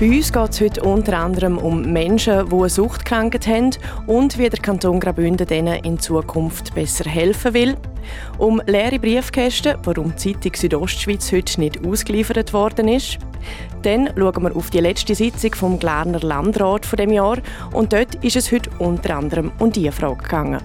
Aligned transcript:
Bei 0.00 0.06
uns 0.06 0.32
geht 0.32 0.50
es 0.50 0.60
heute 0.62 0.82
unter 0.82 1.18
anderem 1.18 1.58
um 1.58 1.82
Menschen, 1.92 2.48
die 2.48 2.54
eine 2.54 2.70
Suchtkrankheit 2.70 3.46
haben 3.46 3.70
und 4.06 4.38
wie 4.38 4.48
der 4.48 4.58
Kanton 4.58 4.98
Graubünden 4.98 5.46
denen 5.46 5.84
in 5.84 5.98
Zukunft 5.98 6.74
besser 6.74 7.04
helfen 7.04 7.52
will. 7.52 7.76
Um 8.38 8.62
leere 8.64 8.98
Briefkästen, 8.98 9.74
warum 9.84 10.14
die 10.16 10.32
Zeitung 10.32 10.54
Südostschweiz 10.56 11.30
heute 11.32 11.60
nicht 11.60 11.86
ausgeliefert 11.86 12.54
worden 12.54 12.88
ist. 12.88 13.18
Dann 13.82 14.08
schauen 14.16 14.42
wir 14.42 14.56
auf 14.56 14.70
die 14.70 14.80
letzte 14.80 15.14
Sitzung 15.14 15.54
vom 15.54 15.78
Glarner 15.78 16.20
Landrat 16.20 16.86
von 16.86 16.96
dem 16.96 17.12
Jahr 17.12 17.36
und 17.74 17.92
dort 17.92 18.14
ist 18.24 18.36
es 18.36 18.50
heute 18.50 18.70
unter 18.78 19.14
anderem 19.14 19.52
um 19.58 19.70
diese 19.70 19.92
Frage 19.92 20.22
gegangen. 20.22 20.62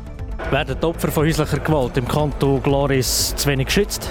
Werden 0.49 0.77
die 0.81 0.85
Opfer 0.85 1.09
von 1.09 1.25
häuslicher 1.25 1.59
Gewalt 1.59 1.97
im 1.97 2.07
Kanton 2.07 2.63
Gloris 2.63 3.35
zu 3.35 3.49
wenig 3.49 3.65
geschützt? 3.65 4.09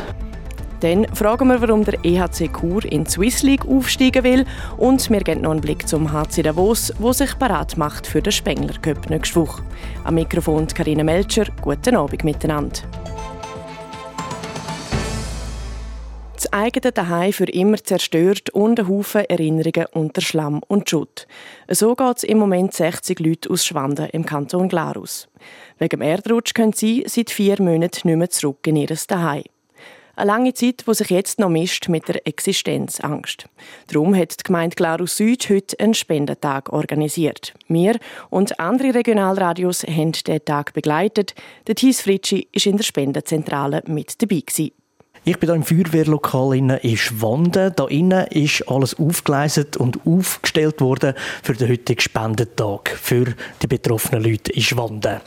Dann 0.84 1.06
fragen 1.15 1.48
wir, 1.48 1.62
warum 1.62 1.83
der 1.83 2.05
EHC 2.05 2.51
Chur 2.52 2.84
in 2.84 3.05
die 3.05 3.11
Swiss 3.11 3.42
League 3.42 3.65
aufsteigen 3.66 4.23
will. 4.23 4.45
Und 4.77 5.09
wir 5.09 5.20
geben 5.20 5.41
noch 5.41 5.52
einen 5.52 5.62
Blick 5.62 5.88
zum 5.88 6.12
HC 6.12 6.42
Davos, 6.42 6.92
wo 6.98 7.11
sich 7.15 7.38
parat 7.38 7.79
macht 7.79 8.06
für 8.06 8.20
den 8.20 8.33
Spengler 8.33 8.75
Cup 8.83 9.09
nächste 9.09 9.37
Woche. 9.37 9.62
Am 10.05 10.16
Mikrofon 10.16 10.66
Karina 10.66 11.02
Melcher. 11.02 11.47
Guten 11.62 11.97
Abend 11.97 12.23
miteinander. 12.23 12.80
Das 16.34 16.52
eigene 16.52 16.92
Daheim 16.92 17.33
für 17.33 17.48
immer 17.48 17.78
zerstört 17.78 18.51
und 18.51 18.78
ein 18.78 18.87
Haufen 18.87 19.25
Erinnerungen 19.25 19.87
unter 19.95 20.20
Schlamm 20.20 20.61
und 20.69 20.91
Schutt. 20.91 21.27
So 21.67 21.95
geht 21.95 22.19
es 22.19 22.25
im 22.25 22.36
Moment 22.36 22.75
60 22.75 23.20
Leute 23.20 23.48
aus 23.48 23.64
Schwanden 23.64 24.11
im 24.11 24.27
Kanton 24.27 24.69
Glarus. 24.69 25.28
Wegen 25.78 26.01
dem 26.01 26.03
Erdrutsch 26.03 26.53
können 26.53 26.75
sie 26.75 27.05
seit 27.06 27.30
vier 27.30 27.62
Monaten 27.62 28.06
nicht 28.06 28.19
mehr 28.19 28.28
zurück 28.28 28.67
in 28.67 28.77
ihr 28.77 28.95
Daheim. 29.08 29.45
Eine 30.17 30.27
lange 30.29 30.55
Zeit, 30.55 30.84
die 30.87 30.95
sich 30.95 31.11
jetzt 31.11 31.39
noch 31.41 31.48
mischt 31.48 31.89
mit 31.89 32.07
der 32.09 32.27
Existenzangst. 32.27 33.47
Darum 33.89 34.15
hat 34.15 34.39
die 34.39 34.45
Gemeinde 34.45 34.77
Glarus 34.77 35.17
Süd 35.17 35.48
heute 35.51 35.79
einen 35.81 35.95
Spendentag 35.95 36.73
organisiert. 36.73 37.53
Wir 37.67 37.98
und 38.31 38.61
andere 38.61 38.95
Regionalradios 38.95 39.83
haben 39.83 40.12
diesen 40.12 40.45
Tag 40.45 40.73
begleitet. 40.73 41.35
Der 41.67 41.75
Thies 41.75 42.01
Fritschi 42.01 42.48
war 42.55 42.67
in 42.67 42.77
der 42.77 42.85
Spendenzentrale 42.85 43.83
mit 43.87 44.23
dabei. 44.23 44.41
Gewesen. 44.41 44.70
Ich 45.27 45.39
bin 45.39 45.48
hier 45.48 45.57
im 45.57 45.62
Feuerwehrlokal 45.62 46.55
in 46.55 46.97
Schwanden. 46.97 47.73
Da 47.75 47.87
innen 47.87 48.27
ist 48.27 48.69
alles 48.69 48.95
aufgeleistet 48.98 49.77
und 49.77 50.07
aufgestellt 50.07 50.83
worden 50.83 51.15
für 51.42 51.55
den 51.55 51.70
heutigen 51.70 52.01
Spendentag 52.01 52.91
für 52.91 53.35
die 53.62 53.67
betroffenen 53.67 54.23
Leute 54.23 54.53
in 54.53 54.61
Schwanden. 54.61 55.20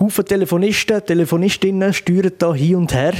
Haufen 0.00 0.24
Telefonisten, 0.24 1.04
Telefonistinnen 1.06 1.92
steuern 1.92 2.32
da 2.36 2.52
hin 2.52 2.76
und 2.76 2.92
her. 2.92 3.14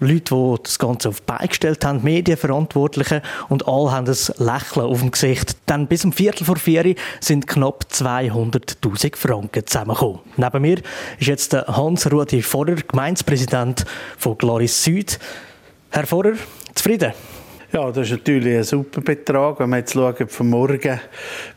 Leute, 0.00 0.34
die 0.34 0.62
das 0.62 0.78
Ganze 0.78 1.08
auf 1.08 1.20
die 1.20 1.26
Beine 1.26 1.48
gestellt 1.48 1.84
haben, 1.84 2.02
Medienverantwortliche 2.02 3.22
und 3.48 3.66
alle 3.66 3.90
haben 3.90 4.06
ein 4.06 4.16
Lächeln 4.38 4.86
auf 4.86 5.00
dem 5.00 5.10
Gesicht. 5.10 5.56
Denn 5.68 5.86
bis 5.86 6.04
um 6.04 6.12
Viertel 6.12 6.44
vor 6.44 6.56
vier 6.56 6.94
sind 7.20 7.46
knapp 7.46 7.86
200'000 7.90 9.16
Franken 9.16 9.66
zusammengekommen. 9.66 10.20
Neben 10.36 10.62
mir 10.62 10.78
ist 11.18 11.26
jetzt 11.26 11.52
Hans-Rudi 11.52 12.42
Vorer, 12.42 12.76
Gemeindepräsident 12.76 13.84
von 14.16 14.38
Gloris 14.38 14.84
Süd. 14.84 15.18
Herr 15.90 16.06
Vorer, 16.06 16.34
zufrieden? 16.74 17.12
Ja, 17.70 17.90
das 17.90 18.06
ist 18.06 18.12
natürlich 18.12 18.56
ein 18.56 18.64
super 18.64 19.02
Betrag. 19.02 19.60
Wenn 19.60 19.68
man 19.68 19.80
jetzt 19.80 19.92
schaut, 19.92 20.32
von 20.32 20.48
morgen 20.48 21.00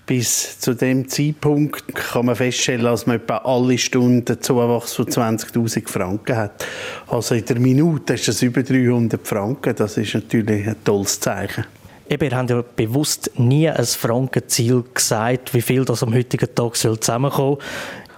bis 0.06 0.59
zu 0.59 0.73
dem 0.73 1.08
Zeitpunkt, 1.08 1.95
kann 1.95 2.26
man 2.26 2.36
feststellen, 2.36 2.84
dass 2.84 3.08
man 3.08 3.16
etwa 3.16 3.38
alle 3.38 3.78
Stunden 3.78 4.41
Zuwachs 4.41 4.94
von 4.94 5.06
20.000 5.06 5.88
Franken 5.88 6.35
hat. 6.35 6.66
Also 7.08 7.34
in 7.34 7.46
der 7.46 7.59
Minute 7.59 8.16
ist 8.16 8.28
das 8.28 8.41
über 8.41 8.62
300 8.62 9.25
Franken. 9.25 9.74
Das 9.74 9.96
ist 9.96 10.13
natürlich 10.13 10.68
ein 10.68 10.75
tolles 10.84 11.18
Zeichen. 11.18 11.63
Eben, 12.09 12.30
ihr 12.30 12.35
habt 12.35 12.50
ja 12.50 12.62
bewusst 12.75 13.31
nie 13.38 13.69
ein 13.69 13.85
Frankenziel 13.85 14.84
gesagt, 14.94 15.53
wie 15.53 15.62
viel 15.62 15.85
das 15.85 16.03
am 16.03 16.14
heutigen 16.14 16.53
Tag 16.53 16.75
zusammenkommen 16.75 17.56
soll. 17.56 17.58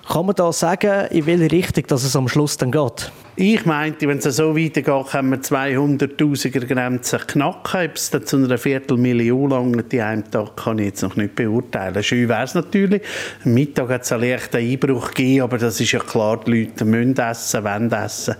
Kann 0.07 0.25
man 0.25 0.35
da 0.35 0.51
sagen, 0.51 1.07
in 1.11 1.25
welche 1.25 1.51
Richtung 1.51 1.85
dass 1.87 2.03
es 2.03 2.15
am 2.15 2.27
Schluss 2.27 2.57
dann 2.57 2.71
geht? 2.71 3.11
Ich 3.35 3.65
meinte, 3.65 4.07
wenn 4.07 4.19
es 4.19 4.25
so 4.35 4.55
weitergeht, 4.55 5.07
können 5.11 5.31
wir 5.31 5.39
200'000er 5.39 6.65
Grenze 6.65 7.17
knacken. 7.17 7.87
Ob 7.89 7.95
es 7.95 8.11
dann 8.11 8.25
zu 8.25 8.37
einer 8.37 8.57
Viertelmillion 8.57 9.49
langt 9.49 9.91
in 9.91 10.01
einem 10.01 10.29
Tag, 10.29 10.57
kann 10.57 10.77
ich 10.77 10.85
jetzt 10.87 11.01
noch 11.01 11.15
nicht 11.15 11.35
beurteilen. 11.35 12.03
Schön 12.03 12.29
wäre 12.29 12.43
es 12.43 12.53
natürlich. 12.53 13.01
Am 13.43 13.53
Mittag 13.53 13.89
hat 13.89 14.03
es 14.03 14.11
einen 14.11 14.29
leichten 14.29 14.57
Einbruch 14.57 15.09
gegeben, 15.09 15.45
aber 15.45 15.57
das 15.57 15.79
ist 15.79 15.93
ja 15.93 15.99
klar, 15.99 16.41
die 16.45 16.63
Leute 16.63 16.85
müssen 16.85 17.17
essen, 17.17 17.63
wollen 17.63 17.91
essen. 17.91 18.35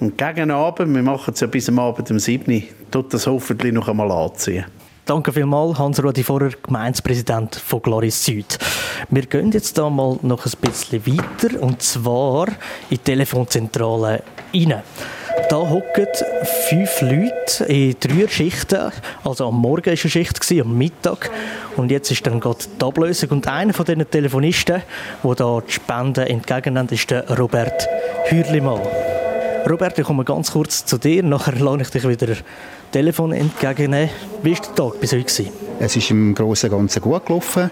Und 0.00 0.16
gegen 0.16 0.50
Abend, 0.50 0.94
wir 0.94 1.02
machen 1.02 1.34
es 1.34 1.40
ja 1.40 1.46
bis 1.48 1.68
am 1.68 1.80
Abend 1.80 2.10
um 2.10 2.18
7 2.18 2.50
Uhr, 2.50 2.62
tut 2.90 3.12
das 3.12 3.26
hoffentlich 3.26 3.74
noch 3.74 3.88
einmal 3.88 4.10
anziehen. 4.10 4.64
Danke 5.04 5.32
vielmals, 5.32 5.78
Hans-Rudi 5.78 6.22
Vorer, 6.22 6.50
Gemeindepräsident 6.62 7.56
von 7.56 7.82
Gloris 7.82 8.24
Süd. 8.24 8.56
Wir 9.10 9.26
gehen 9.26 9.50
jetzt 9.50 9.76
da 9.76 9.90
mal 9.90 10.16
noch 10.22 10.46
ein 10.46 10.52
bisschen 10.60 11.04
weiter, 11.04 11.60
und 11.60 11.82
zwar 11.82 12.46
in 12.46 12.54
die 12.90 12.98
Telefonzentrale 12.98 14.22
rein. 14.54 14.82
Da 15.48 15.56
hocken 15.56 16.06
fünf 16.68 17.00
Leute 17.00 17.64
in 17.64 17.96
drei 17.98 18.28
Schichten. 18.28 18.92
Also 19.24 19.48
am 19.48 19.60
Morgen 19.60 19.86
war 19.86 19.90
eine 19.90 19.96
Schicht, 19.96 20.52
am 20.52 20.78
Mittag. 20.78 21.30
Und 21.76 21.90
jetzt 21.90 22.10
ist 22.12 22.24
dann 22.24 22.38
gerade 22.38 22.58
die 22.80 22.84
Ablösung. 22.84 23.30
Und 23.30 23.48
einer 23.48 23.72
von 23.72 23.84
diesen 23.84 24.08
Telefonisten, 24.08 24.82
der 25.24 25.34
da 25.34 25.62
die 25.66 25.72
Spenden 25.72 26.26
entgegennimmt, 26.28 26.92
ist 26.92 27.10
der 27.10 27.28
Robert 27.38 27.88
Hürlimann. 28.26 28.80
Robert, 29.68 29.96
ich 29.98 30.04
komme 30.04 30.24
ganz 30.24 30.50
kurz 30.50 30.84
zu 30.84 30.98
dir. 30.98 31.22
Nachher 31.22 31.54
lade 31.58 31.82
ich 31.82 31.90
dich 31.90 32.06
wieder 32.08 32.34
Telefon 32.90 33.32
entgegennehmen. 33.32 34.10
Wie 34.42 34.52
war 34.52 34.60
der 34.60 34.74
Tag 34.74 35.00
bis 35.00 35.12
heute? 35.12 35.50
Es 35.78 35.96
ist 35.96 36.10
im 36.10 36.34
Großen 36.34 36.70
und 36.70 36.78
Ganzen 36.78 37.00
gut 37.00 37.26
gelaufen. 37.26 37.70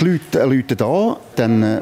Die 0.00 0.04
Leute 0.04 0.44
rufen 0.44 0.76
da, 0.76 1.16
dann 1.36 1.62
äh, 1.62 1.80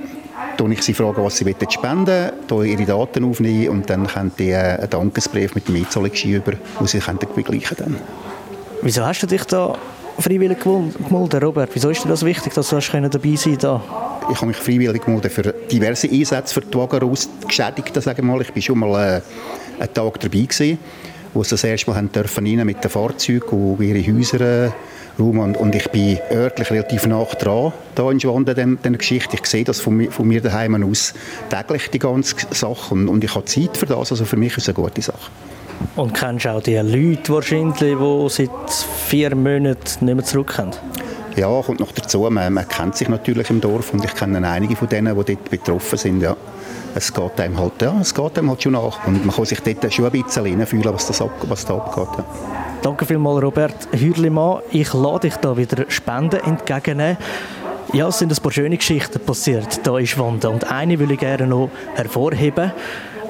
ich 0.72 0.82
sie 0.82 0.94
fragen, 0.94 1.22
was 1.22 1.36
sie 1.36 1.54
spenden 1.68 2.32
wollen, 2.48 2.70
ihre 2.70 2.84
Daten 2.84 3.24
aufnehmen 3.24 3.68
und 3.68 3.90
dann 3.90 4.06
können 4.06 4.32
die 4.38 4.50
äh, 4.50 4.78
einen 4.78 4.90
Dankesbrief 4.90 5.54
mit 5.54 5.68
dem 5.68 5.76
E-Zahlung 5.76 6.12
über, 6.12 6.52
wo 6.78 6.86
sie 6.86 7.00
begleichen 7.34 7.76
können. 7.76 7.96
Wieso 8.82 9.04
hast 9.04 9.22
du 9.22 9.26
dich 9.26 9.44
da 9.44 9.76
freiwillig 10.18 10.60
gemeldet, 10.60 11.42
Robert? 11.42 11.70
Wieso 11.74 11.90
ist 11.90 12.04
dir 12.04 12.08
das 12.08 12.24
wichtig, 12.24 12.54
dass 12.54 12.70
du 12.70 12.76
dabei 13.10 13.36
sein 13.36 13.58
da? 13.58 13.82
Ich 14.30 14.36
habe 14.36 14.46
mich 14.46 14.56
freiwillig 14.56 15.02
für 15.04 15.54
diverse 15.70 16.08
Einsätze 16.08 16.54
für 16.54 16.60
die 16.60 16.76
Wagenraus-Geschädigten, 16.76 18.00
sagen 18.00 18.18
wir 18.18 18.24
mal. 18.24 18.40
Ich 18.42 18.54
war 18.54 18.62
schon 18.62 18.78
mal 18.78 19.16
äh, 19.16 19.82
einen 19.82 19.94
Tag 19.94 20.20
dabei 20.20 20.40
gewesen 20.40 20.78
wo 21.34 21.42
sie 21.42 21.50
das 21.50 21.64
erste 21.64 21.90
Mal 21.90 21.96
haben 21.96 22.12
dürfen 22.12 22.46
rein 22.46 22.66
mit 22.66 22.82
den 22.82 22.90
Fahrzeugen 22.90 23.74
und 23.76 23.80
ihre 23.80 24.04
Häuser 24.04 24.40
äh, 24.66 24.70
und, 25.18 25.56
und 25.56 25.74
ich 25.74 25.88
bin 25.90 26.18
örtlich 26.30 26.70
relativ 26.70 27.06
nah 27.06 27.24
dran 27.24 27.72
da 27.94 28.10
in 28.10 28.18
Schwanden, 28.18 28.54
den, 28.54 28.82
den 28.82 28.96
Geschichte. 28.96 29.36
Ich 29.36 29.46
sehe 29.46 29.64
das 29.64 29.80
von, 29.80 30.10
von 30.10 30.26
mir 30.26 30.40
daheim 30.40 30.82
aus 30.82 31.12
täglich, 31.50 31.90
die 31.90 31.98
ganze 31.98 32.34
Sache 32.52 32.94
und, 32.94 33.08
und 33.08 33.22
ich 33.22 33.34
habe 33.34 33.44
Zeit 33.44 33.76
für 33.76 33.86
das, 33.86 34.10
also 34.10 34.24
für 34.24 34.36
mich 34.36 34.56
ist 34.56 34.68
es 34.68 34.68
eine 34.68 34.82
gute 34.82 35.02
Sache. 35.02 35.30
Und 35.96 36.14
kennst 36.14 36.46
auch 36.46 36.62
die 36.62 36.76
Leute 36.76 37.32
wahrscheinlich, 37.32 37.76
die 37.78 38.26
seit 38.28 38.70
vier 39.08 39.34
Monaten 39.34 40.04
nicht 40.04 40.14
mehr 40.14 40.24
zurückkommen? 40.24 40.72
Ja, 41.36 41.62
kommt 41.62 41.80
noch 41.80 41.92
dazu. 41.92 42.28
Man, 42.30 42.52
man, 42.52 42.68
kennt 42.68 42.96
sich 42.96 43.08
natürlich 43.08 43.50
im 43.50 43.60
Dorf 43.60 43.92
und 43.92 44.04
ich 44.04 44.14
kenne 44.14 44.46
einige 44.48 44.76
von 44.76 44.88
denen, 44.88 45.16
die 45.16 45.34
dort 45.34 45.50
betroffen 45.50 45.98
sind. 45.98 46.20
Ja 46.20 46.36
es 46.94 47.12
geht 47.12 47.40
einem 47.40 47.58
halt, 47.58 47.80
ja, 47.82 47.96
es 48.00 48.14
geht 48.14 48.38
einem 48.38 48.50
halt 48.50 48.62
schon 48.62 48.72
nach. 48.72 49.06
Und 49.06 49.24
man 49.24 49.34
kann 49.34 49.44
sich 49.44 49.60
dort 49.60 49.92
schon 49.92 50.06
ein 50.06 50.10
bisschen 50.10 50.44
reinfühlen, 50.44 50.92
was, 50.92 51.06
das 51.06 51.22
ab, 51.22 51.30
was 51.48 51.64
da 51.64 51.74
abgeht. 51.74 52.18
Ja. 52.18 52.24
Danke 52.82 53.06
vielmals, 53.06 53.42
Robert 53.42 53.88
Hürlimann. 53.92 54.60
Ich 54.70 54.92
lade 54.92 55.20
dich 55.20 55.36
da 55.36 55.56
wieder 55.56 55.84
Spenden 55.88 56.40
entgegennehmen. 56.40 57.18
Ja, 57.92 58.08
es 58.08 58.18
sind 58.18 58.32
ein 58.32 58.42
paar 58.42 58.52
schöne 58.52 58.76
Geschichten 58.76 59.20
passiert 59.20 59.80
hier 59.82 59.98
in 59.98 60.06
Schwanden. 60.06 60.46
Und 60.48 60.70
eine 60.70 60.98
will 60.98 61.10
ich 61.10 61.18
gerne 61.18 61.46
noch 61.46 61.70
hervorheben. 61.94 62.72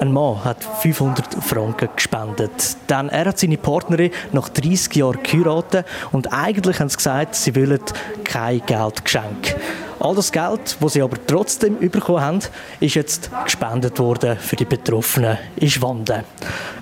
Ein 0.01 0.13
Mann 0.13 0.43
hat 0.43 0.63
500 0.63 1.43
Franken 1.43 1.89
gespendet. 1.95 2.75
Dann, 2.87 3.09
er 3.09 3.25
hat 3.25 3.37
seine 3.37 3.59
Partnerin 3.59 4.09
nach 4.31 4.49
30 4.49 4.95
Jahren 4.95 5.21
geheiratet 5.21 5.85
und 6.11 6.33
eigentlich 6.33 6.79
haben 6.79 6.89
sie 6.89 6.97
gesagt, 6.97 7.35
sie 7.35 7.55
wollen 7.55 7.79
kein 8.23 8.65
Geldgeschenk. 8.65 9.55
All 9.99 10.15
das 10.15 10.31
Geld, 10.31 10.75
das 10.79 10.93
sie 10.93 11.03
aber 11.03 11.17
trotzdem 11.27 11.77
bekommen 11.77 12.21
haben, 12.21 12.39
ist 12.79 12.95
jetzt 12.95 13.29
gespendet 13.43 13.99
worden 13.99 14.39
für 14.39 14.55
die 14.55 14.65
Betroffenen 14.65 15.37
in 15.57 15.69
Schwanden. 15.69 16.23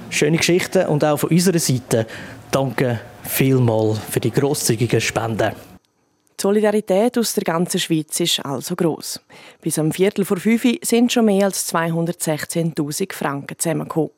Schöne 0.09 0.37
Geschichte 0.37 0.87
und 0.87 1.03
auch 1.03 1.17
von 1.17 1.29
unserer 1.29 1.59
Seite 1.59 2.07
danke 2.51 3.01
vielmals 3.23 3.99
für 3.99 4.21
die 4.21 4.31
grosszügigen 4.31 5.01
Spenden. 5.01 5.68
Die 6.39 6.43
Solidarität 6.43 7.17
aus 7.17 7.33
der 7.33 7.43
ganzen 7.43 7.81
Schweiz 7.81 8.17
ist 8.21 8.39
also 8.45 8.73
gross. 8.73 9.19
Bis 9.61 9.77
am 9.77 9.91
Viertel 9.91 10.23
vor 10.23 10.37
fünf 10.37 10.65
sind 10.83 11.11
schon 11.11 11.25
mehr 11.25 11.43
als 11.43 11.69
216.000 11.73 13.13
Franken 13.13 13.59
zusammengekommen. 13.59 14.11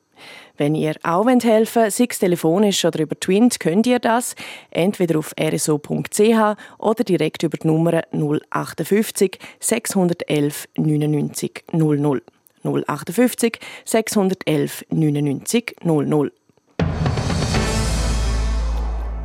Wenn 0.56 0.76
ihr 0.76 0.94
auch 1.02 1.26
helfen 1.28 1.82
wollt, 1.82 1.94
sei 1.94 2.06
es 2.08 2.20
telefonisch 2.20 2.86
oder 2.86 3.00
über 3.00 3.20
Twint, 3.20 3.60
könnt 3.60 3.88
ihr 3.88 3.98
das. 3.98 4.36
Entweder 4.70 5.18
auf 5.18 5.34
rso.ch 5.36 6.58
oder 6.78 7.04
direkt 7.04 7.42
über 7.42 7.58
die 7.58 7.66
Nummer 7.66 8.04
058 8.12 9.40
611 9.60 10.68
99 10.78 11.64
00. 11.72 12.22
058 12.64 13.60
611 13.84 14.86
99 14.92 15.76
00. 15.84 16.32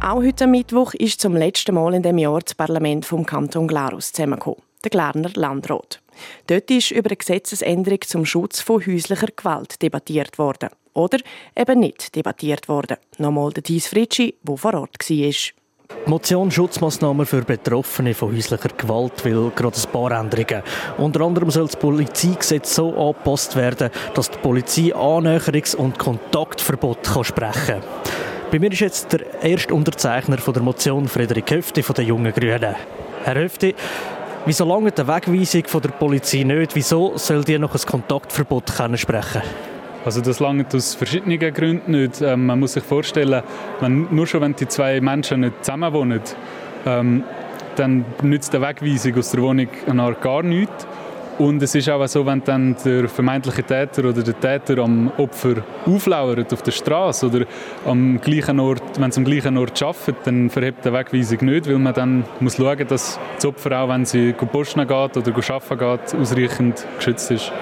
Auch 0.07 0.23
heute 0.23 0.47
Mittwoch 0.47 0.95
ist 0.95 1.21
zum 1.21 1.35
letzten 1.35 1.75
Mal 1.75 1.95
in 1.95 2.03
dem 2.05 2.17
Jahr 2.17 2.39
das 2.39 2.55
Parlament 2.55 3.05
vom 3.05 3.27
Kanton 3.27 3.67
Glarus 3.67 4.13
zusammengekommen, 4.13 4.63
der 4.85 4.91
Glarner 4.91 5.31
Landrat. 5.35 6.01
Dort 6.47 6.71
ist 6.71 6.93
über 6.93 7.11
eine 7.11 7.17
Gesetzesänderung 7.17 7.99
zum 8.03 8.25
Schutz 8.25 8.61
von 8.61 8.87
häuslicher 8.87 9.27
Gewalt 9.35 9.83
debattiert 9.83 10.39
worden. 10.39 10.69
Oder 10.95 11.19
eben 11.57 11.81
nicht 11.81 12.15
debattiert 12.15 12.69
worden. 12.69 12.99
Nochmal 13.19 13.53
der 13.53 13.65
Thies 13.65 13.89
Fritschi, 13.89 14.37
der 14.45 14.57
vor 14.57 14.75
Ort 14.75 15.01
war. 15.01 15.09
Die 15.11 16.11
Motion 16.11 16.53
Schutzmaßnahmen 16.53 17.27
für 17.27 17.43
Betroffene 17.43 18.15
von 18.15 18.33
häuslicher 18.33 18.69
Gewalt 18.77 19.25
will 19.25 19.51
gerade 19.57 19.77
ein 19.77 19.91
paar 19.91 20.13
Änderungen. 20.13 20.63
Unter 20.99 21.23
anderem 21.23 21.51
soll 21.51 21.67
das 21.67 21.75
Polizeigesetz 21.75 22.77
so 22.77 22.95
angepasst 22.97 23.57
werden, 23.57 23.91
dass 24.15 24.31
die 24.31 24.39
Polizei 24.39 24.95
Annäherungs- 24.95 25.75
und 25.75 25.99
Kontaktverbot 25.99 27.03
kann 27.03 27.25
sprechen 27.25 27.81
kann. 27.81 28.36
Bei 28.51 28.61
mir 28.61 28.71
ist 28.71 28.81
jetzt 28.81 29.13
der 29.13 29.43
erste 29.43 29.75
Unterzeichner 29.75 30.39
von 30.39 30.55
der 30.55 30.63
Motion 30.63 31.09
Frederik 31.09 31.51
Höfti 31.51 31.83
von 31.83 31.95
den 31.95 32.07
Jungen 32.07 32.33
Grünen. 32.33 32.77
Herr 33.25 33.35
Höfti, 33.35 33.75
Wieso 34.45 34.65
lange 34.65 34.93
die 34.93 35.05
Wegweisung 35.09 35.65
von 35.67 35.83
der 35.83 35.89
Polizei 35.89 36.45
nicht? 36.45 36.77
Wieso 36.77 37.19
soll 37.19 37.43
die 37.43 37.59
noch 37.59 37.75
ein 37.75 37.81
Kontaktverbot 37.81 38.71
sprechen 38.95 39.43
also 40.05 40.21
das 40.21 40.39
lange 40.39 40.65
aus 40.73 40.95
verschiedenen 40.95 41.53
Gründen 41.53 41.91
nicht. 41.91 42.21
Ähm, 42.23 42.47
man 42.47 42.61
muss 42.61 42.75
sich 42.75 42.85
vorstellen, 42.85 43.43
wenn, 43.81 44.07
nur 44.15 44.29
schon 44.29 44.41
wenn 44.41 44.55
die 44.55 44.69
zwei 44.69 45.01
Menschen 45.01 45.41
nicht 45.41 45.65
zusammenwohnen, 45.65 46.21
ähm, 46.87 47.25
dann 47.75 48.05
nützt 48.23 48.55
die 48.55 48.61
Wegweisung 48.61 49.19
aus 49.19 49.33
der 49.33 49.43
Wohnung 49.43 49.67
gar 50.21 50.45
nichts. 50.45 50.87
Und 51.39 51.63
es 51.63 51.75
ist 51.75 51.89
auch 51.91 52.07
so, 52.07 52.25
wenn 52.25 52.43
dann 52.45 52.75
der 52.83 53.09
vermeintliche 53.09 53.63
Täter 53.63 54.09
oder 54.09 54.23
der 54.23 54.41
Täter 54.41 54.83
am 54.83 55.13
Opfer 55.19 55.57
auflauert 55.85 56.51
auf 56.51 56.63
der 56.63 56.73
Straße 56.73 57.27
oder 57.27 57.45
am 57.85 58.19
gleichen 58.23 58.59
Ort, 58.59 58.99
wenn 58.99 59.11
es 59.11 59.19
am 59.19 59.25
gleichen 59.25 59.59
Ort 59.59 59.83
arbeitet, 59.83 60.17
dann 60.25 60.49
verhebt 60.49 60.83
der 60.85 60.95
Wegweisung 60.95 61.45
nicht, 61.45 61.69
weil 61.69 61.79
man 61.79 61.93
dann 61.93 62.25
muss 62.41 62.57
schauen, 62.57 62.89
dass 62.89 63.21
das 63.35 63.45
Opfer 63.45 63.79
auch, 63.83 63.89
wenn 63.91 64.07
sie 64.07 64.33
posten 64.33 64.87
geht 64.87 65.17
oder 65.17 65.33
arbeiten 65.37 65.79
geht, 65.79 66.21
ausreichend 66.21 66.87
geschützt 66.97 67.31
ist. 67.31 67.53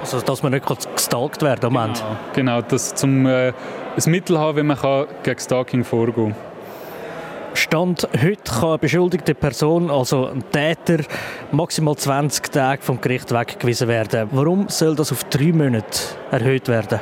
Also 0.00 0.20
dass 0.20 0.42
man 0.42 0.52
nicht 0.52 0.64
gestalkt 0.94 1.42
werden 1.42 1.66
am 1.66 1.76
Ende? 1.76 2.00
Genau, 2.34 2.56
genau 2.56 2.62
dass 2.62 2.94
zum 2.94 3.26
äh, 3.26 3.48
ein 3.48 3.54
Mittel 4.06 4.38
haben, 4.38 4.56
wie 4.56 4.62
man 4.62 4.78
kann 4.78 5.06
gegen 5.22 5.40
Stalking 5.40 5.84
vorgehen 5.84 6.34
kann. 6.34 6.47
Stand 7.54 8.08
heute 8.22 8.42
kann 8.50 8.68
eine 8.68 8.78
beschuldigte 8.78 9.34
Person, 9.34 9.90
also 9.90 10.26
ein 10.26 10.44
Täter, 10.50 11.04
maximal 11.52 11.96
20 11.96 12.50
Tage 12.50 12.82
vom 12.82 13.00
Gericht 13.00 13.32
weggewiesen 13.32 13.88
werden. 13.88 14.28
Warum 14.32 14.68
soll 14.68 14.94
das 14.94 15.12
auf 15.12 15.24
drei 15.24 15.52
Monate 15.52 15.98
erhöht 16.30 16.68
werden? 16.68 17.00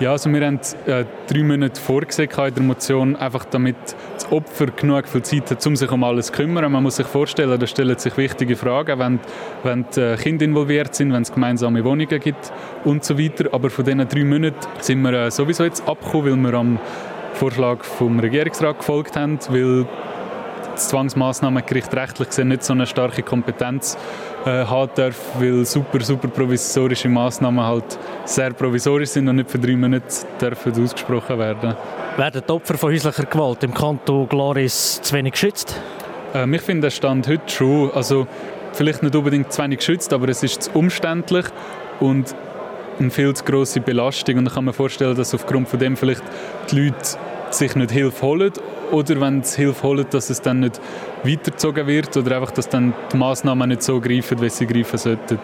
Ja, 0.00 0.10
also 0.10 0.32
wir 0.32 0.44
haben 0.44 0.58
äh, 0.86 1.04
drei 1.28 1.44
Monate 1.44 1.80
vorgesehen 1.80 2.28
in 2.28 2.54
der 2.54 2.62
Motion, 2.64 3.14
einfach 3.14 3.44
damit 3.44 3.76
das 4.14 4.32
Opfer 4.32 4.66
genug 4.66 5.06
viel 5.06 5.22
Zeit 5.22 5.50
hat, 5.50 5.64
um 5.64 5.76
sich 5.76 5.90
um 5.92 6.02
alles 6.02 6.26
zu 6.26 6.32
kümmern. 6.32 6.72
Man 6.72 6.82
muss 6.82 6.96
sich 6.96 7.06
vorstellen, 7.06 7.60
da 7.60 7.66
stellen 7.66 7.96
sich 7.96 8.16
wichtige 8.16 8.56
Fragen, 8.56 8.98
wenn, 8.98 9.20
wenn 9.62 9.86
die 9.94 10.00
äh, 10.00 10.16
Kinder 10.16 10.44
involviert 10.44 10.94
sind, 10.94 11.12
wenn 11.12 11.22
es 11.22 11.32
gemeinsame 11.32 11.84
Wohnungen 11.84 12.18
gibt 12.18 12.52
und 12.84 13.04
so 13.04 13.16
weiter. 13.16 13.50
Aber 13.52 13.70
von 13.70 13.84
diesen 13.84 14.08
drei 14.08 14.24
Monaten 14.24 14.66
sind 14.80 15.02
wir 15.02 15.12
äh, 15.12 15.30
sowieso 15.30 15.62
jetzt 15.62 15.86
abgekommen, 15.86 16.44
weil 16.44 16.52
wir 16.52 16.58
am 16.58 16.80
Vorschlag 17.42 17.82
vom 17.82 18.20
Regierungsrat 18.20 18.78
gefolgt 18.78 19.16
haben, 19.16 19.36
weil 19.48 19.84
das 20.74 20.86
Zwangsmaßnahmengericht 20.90 21.92
rechtlich 21.92 22.28
gesehen 22.28 22.46
nicht 22.46 22.62
so 22.62 22.72
eine 22.72 22.86
starke 22.86 23.24
Kompetenz 23.24 23.98
äh, 24.46 24.64
haben 24.64 24.92
darf, 24.94 25.16
weil 25.40 25.64
super, 25.64 26.00
super 26.02 26.28
provisorische 26.28 27.08
Maßnahmen 27.08 27.64
halt 27.64 27.98
sehr 28.26 28.52
provisorisch 28.52 29.08
sind 29.08 29.28
und 29.28 29.34
nicht 29.34 29.50
für 29.50 29.58
drei 29.58 29.74
Monate 29.74 30.04
dürfen 30.40 30.84
ausgesprochen 30.84 31.36
werden. 31.36 31.74
Werden 32.16 32.42
die 32.46 32.52
Opfer 32.52 32.78
von 32.78 32.92
häuslicher 32.92 33.24
Gewalt 33.24 33.64
im 33.64 33.74
Kanton 33.74 34.28
Gloris 34.28 35.02
zu 35.02 35.12
wenig 35.12 35.32
geschützt? 35.32 35.74
Ähm, 36.34 36.54
ich 36.54 36.62
finde, 36.62 36.82
der 36.82 36.90
Stand 36.90 37.26
heute 37.26 37.52
schon. 37.52 37.90
Also, 37.90 38.28
vielleicht 38.72 39.02
nicht 39.02 39.16
unbedingt 39.16 39.52
zu 39.52 39.60
wenig 39.64 39.78
geschützt, 39.78 40.12
aber 40.12 40.28
es 40.28 40.44
ist 40.44 40.62
zu 40.62 40.70
umständlich 40.74 41.46
und 41.98 42.36
eine 43.00 43.10
viel 43.10 43.34
zu 43.34 43.42
grosse 43.42 43.80
Belastung. 43.80 44.38
Und 44.38 44.46
ich 44.46 44.54
kann 44.54 44.64
mir 44.64 44.72
vorstellen, 44.72 45.16
dass 45.16 45.34
aufgrund 45.34 45.68
von 45.68 45.80
dem 45.80 45.96
vielleicht 45.96 46.22
die 46.70 46.84
Leute 46.84 47.18
sich 47.54 47.74
nicht 47.76 47.90
Hilfe 47.90 48.22
holen 48.22 48.52
oder 48.90 49.20
wenn 49.20 49.42
sie 49.42 49.62
Hilfe 49.62 49.82
holen, 49.82 50.06
dass 50.10 50.30
es 50.30 50.40
dann 50.40 50.60
nicht 50.60 50.80
weitergezogen 51.22 51.86
wird 51.86 52.16
oder 52.16 52.36
einfach, 52.36 52.50
dass 52.50 52.68
dann 52.68 52.94
die 53.12 53.16
Massnahmen 53.16 53.68
nicht 53.68 53.82
so 53.82 54.00
greifen, 54.00 54.40
wie 54.40 54.48
sie 54.48 54.66
greifen 54.66 54.98
sollten. 54.98 55.38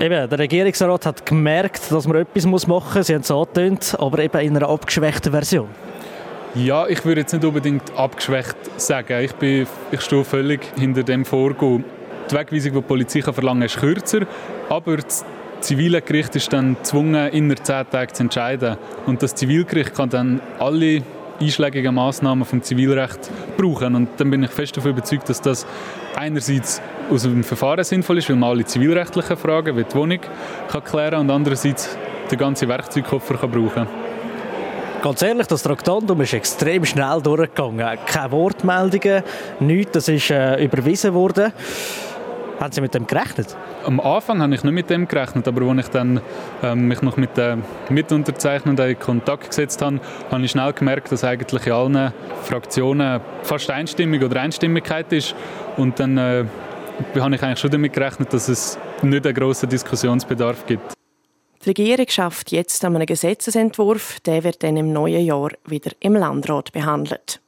Eben, 0.00 0.28
der 0.28 0.38
Regierungsrat 0.38 1.06
hat 1.06 1.24
gemerkt, 1.24 1.90
dass 1.90 2.08
man 2.08 2.16
etwas 2.16 2.46
machen 2.46 2.66
muss. 2.68 3.06
Sie 3.06 3.14
haben 3.14 3.20
es 3.20 3.30
angetönt, 3.30 3.96
aber 3.98 4.18
eben 4.18 4.40
in 4.40 4.56
einer 4.56 4.68
abgeschwächten 4.68 5.30
Version. 5.30 5.68
Ja, 6.56 6.86
ich 6.86 7.04
würde 7.04 7.22
jetzt 7.22 7.32
nicht 7.32 7.44
unbedingt 7.44 7.82
abgeschwächt 7.96 8.56
sagen. 8.76 9.20
Ich, 9.24 9.32
bin, 9.34 9.66
ich 9.90 10.00
stehe 10.00 10.24
völlig 10.24 10.60
hinter 10.76 11.02
dem 11.02 11.24
Vorgehen. 11.24 11.84
Die 12.30 12.34
Wegweisung, 12.34 12.72
die 12.72 12.78
die 12.78 12.86
Polizei 12.86 13.22
verlangen 13.22 13.60
kann, 13.60 13.66
ist 13.66 13.78
kürzer, 13.78 14.20
aber 14.68 14.96
das 14.96 15.24
zivile 15.60 16.00
Gericht 16.02 16.36
ist 16.36 16.52
dann 16.52 16.76
gezwungen, 16.76 17.28
innerhalb 17.30 17.64
zehn 17.64 17.90
Tagen 17.90 18.14
zu 18.14 18.22
entscheiden. 18.22 18.76
Und 19.06 19.22
das 19.22 19.34
Zivilgericht 19.34 19.94
kann 19.94 20.10
dann 20.10 20.40
alle 20.58 21.02
einschlägigen 21.40 21.94
Massnahmen 21.94 22.44
vom 22.44 22.62
Zivilrecht 22.62 23.30
brauchen. 23.56 23.94
Und 23.94 24.08
dann 24.18 24.30
bin 24.30 24.42
ich 24.42 24.50
fest 24.50 24.76
davon 24.76 24.92
überzeugt, 24.92 25.28
dass 25.28 25.40
das 25.40 25.66
einerseits 26.16 26.80
aus 27.10 27.22
dem 27.22 27.44
Verfahren 27.44 27.84
sinnvoll 27.84 28.18
ist, 28.18 28.28
weil 28.28 28.36
man 28.36 28.50
alle 28.50 28.64
zivilrechtlichen 28.64 29.36
Fragen 29.36 29.76
wie 29.76 29.84
die 29.84 29.94
Wohnung 29.94 30.20
kann 30.68 30.84
klären 30.84 31.10
kann 31.10 31.20
und 31.20 31.30
andererseits 31.30 31.96
den 32.30 32.38
ganzen 32.38 32.68
Werkzeugkoffer 32.68 33.34
kann 33.36 33.50
brauchen 33.50 33.74
kann. 33.74 33.88
Ganz 35.02 35.20
ehrlich, 35.20 35.46
das 35.46 35.62
Traktandum 35.62 36.22
ist 36.22 36.32
extrem 36.32 36.82
schnell 36.86 37.20
durchgegangen. 37.20 37.98
Keine 38.06 38.32
Wortmeldungen, 38.32 39.22
nichts, 39.60 39.92
das 39.92 40.08
ist 40.08 40.30
äh, 40.30 40.64
überwiesen 40.64 41.12
worden. 41.12 41.52
Haben 42.60 42.72
Sie 42.72 42.80
mit 42.80 42.94
dem 42.94 43.06
gerechnet? 43.06 43.56
Am 43.84 44.00
Anfang 44.00 44.40
habe 44.40 44.54
ich 44.54 44.62
nicht 44.62 44.72
mit 44.72 44.88
dem 44.88 45.08
gerechnet, 45.08 45.48
aber 45.48 45.68
als 45.68 45.86
ich 45.86 45.88
dann 45.88 46.20
ähm, 46.62 46.88
mich 46.88 47.02
noch 47.02 47.16
mit 47.16 47.36
den 47.36 47.64
Mitunterzeichnenden 47.90 48.90
in 48.90 48.98
Kontakt 48.98 49.48
gesetzt 49.48 49.82
habe, 49.82 50.00
habe 50.30 50.42
ich 50.44 50.52
schnell 50.52 50.72
gemerkt, 50.72 51.10
dass 51.10 51.24
eigentlich 51.24 51.66
in 51.66 51.72
allen 51.72 52.12
Fraktionen 52.42 53.20
fast 53.42 53.70
Einstimmung 53.70 54.22
oder 54.22 54.40
Einstimmigkeit 54.40 55.12
ist. 55.12 55.34
Und 55.76 55.98
dann 55.98 56.16
äh, 56.16 56.44
habe 57.18 57.34
ich 57.34 57.42
eigentlich 57.42 57.58
schon 57.58 57.70
damit 57.70 57.92
gerechnet, 57.92 58.32
dass 58.32 58.48
es 58.48 58.78
nicht 59.02 59.26
einen 59.26 59.34
grossen 59.34 59.68
Diskussionsbedarf 59.68 60.64
gibt. 60.66 60.94
Die 61.64 61.70
Regierung 61.70 62.06
schafft 62.08 62.52
jetzt 62.52 62.84
an 62.84 62.94
einem 62.94 63.06
Gesetzesentwurf, 63.06 64.20
der 64.20 64.44
wird 64.44 64.62
dann 64.62 64.76
im 64.76 64.92
neuen 64.92 65.24
Jahr 65.24 65.50
wieder 65.66 65.92
im 66.00 66.14
Landrat 66.14 66.72
behandelt. 66.72 67.40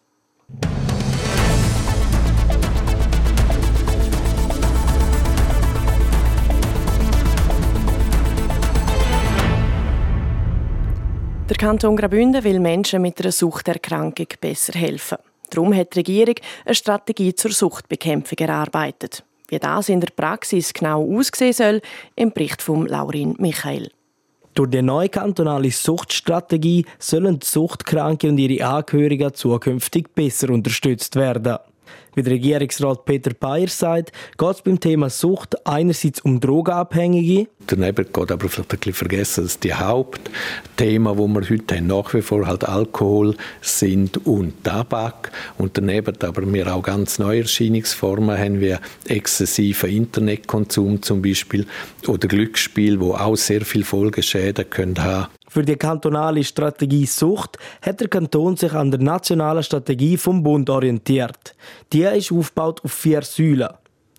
Der 11.49 11.57
Kanton 11.57 11.95
Graubünden 11.97 12.43
will 12.43 12.59
Menschen 12.59 13.03
mit 13.03 13.21
einer 13.21 13.31
Suchterkrankung 13.31 14.27
besser 14.41 14.73
helfen. 14.73 15.19
Darum 15.49 15.73
hat 15.73 15.95
die 15.95 16.01
Regierung 16.01 16.35
eine 16.65 16.75
Strategie 16.75 17.37
zur 17.37 17.53
Suchtbekämpfung 17.53 18.39
erarbeitet. 18.39 19.23
Wie 19.47 19.61
das 19.61 19.89
in 19.89 20.01
der 20.01 20.11
Praxis 20.11 20.73
genau 20.73 21.09
aussehen 21.17 21.53
soll, 21.53 21.83
im 22.17 22.33
Bericht 22.33 22.63
von 22.63 22.89
Laurin 22.89 23.37
Michael. 23.39 23.93
Durch 24.55 24.71
die 24.71 24.83
neue 24.83 25.09
kantonale 25.09 25.71
Suchtstrategie 25.71 26.85
sollen 26.99 27.39
Suchtkranke 27.41 28.29
und 28.29 28.39
ihre 28.39 28.67
Angehörigen 28.67 29.33
zukünftig 29.33 30.13
besser 30.17 30.51
unterstützt 30.51 31.15
werden. 31.15 31.59
Wie 32.15 32.23
der 32.23 32.33
Regierungsrat 32.33 33.05
Peter 33.05 33.33
Bayer 33.35 33.69
sagt, 33.69 34.13
geht 34.39 34.51
es 34.51 34.63
beim 34.63 34.81
Thema 34.81 35.11
Sucht 35.11 35.67
einerseits 35.67 36.21
um 36.21 36.41
Drogenabhängige. 36.41 37.49
Daneben 37.67 38.07
geht 38.13 38.33
aber 38.33 38.49
vielleicht 38.49 38.73
ein 38.73 38.79
bisschen 38.79 38.95
vergessen, 38.95 39.45
dass 39.45 39.61
die 39.61 39.75
Hauptthemen, 39.75 41.17
die 41.17 41.35
wir 41.35 41.51
heute 41.51 41.77
haben, 41.77 41.87
nach 41.89 42.15
wie 42.15 42.23
vor 42.23 42.47
halt 42.47 42.65
Alkohol 42.65 43.37
sind 43.61 44.27
und 44.27 44.65
Tabak. 44.65 45.31
Und 45.59 45.77
daneben 45.77 46.17
aber 46.23 46.53
wir 46.53 46.75
auch 46.75 46.83
ganz 46.83 47.19
neue 47.19 47.43
Erscheinungsformen 47.43 48.39
haben, 48.39 48.61
wie 48.61 48.77
exzessiver 49.07 49.89
Internetkonsum 49.89 51.03
zum 51.03 51.23
Beispiel 51.23 51.67
oder 52.07 52.29
Glücksspiel, 52.29 53.01
wo 53.01 53.15
auch 53.15 53.37
sehr 53.37 53.63
viel 53.63 53.85
Folgeschäden 53.85 54.71
können 54.71 55.03
haben 55.03 55.27
für 55.57 55.63
die 55.63 55.77
kantonale 55.77 56.45
Strategie 56.45 57.07
Sucht 57.07 57.57
hat 57.81 58.01
der 58.01 58.09
Kanton 58.09 58.59
sich 58.59 58.75
an 58.75 58.91
der 58.91 59.01
nationalen 59.01 59.63
Strategie 59.63 60.19
vom 60.19 60.43
Bund 60.43 60.69
orientiert. 60.69 61.55
Die 61.95 62.03
ist 62.03 62.31
aufgebaut 62.31 62.83
auf 62.85 62.93
vier 62.93 63.23
Säulen. 63.23 63.71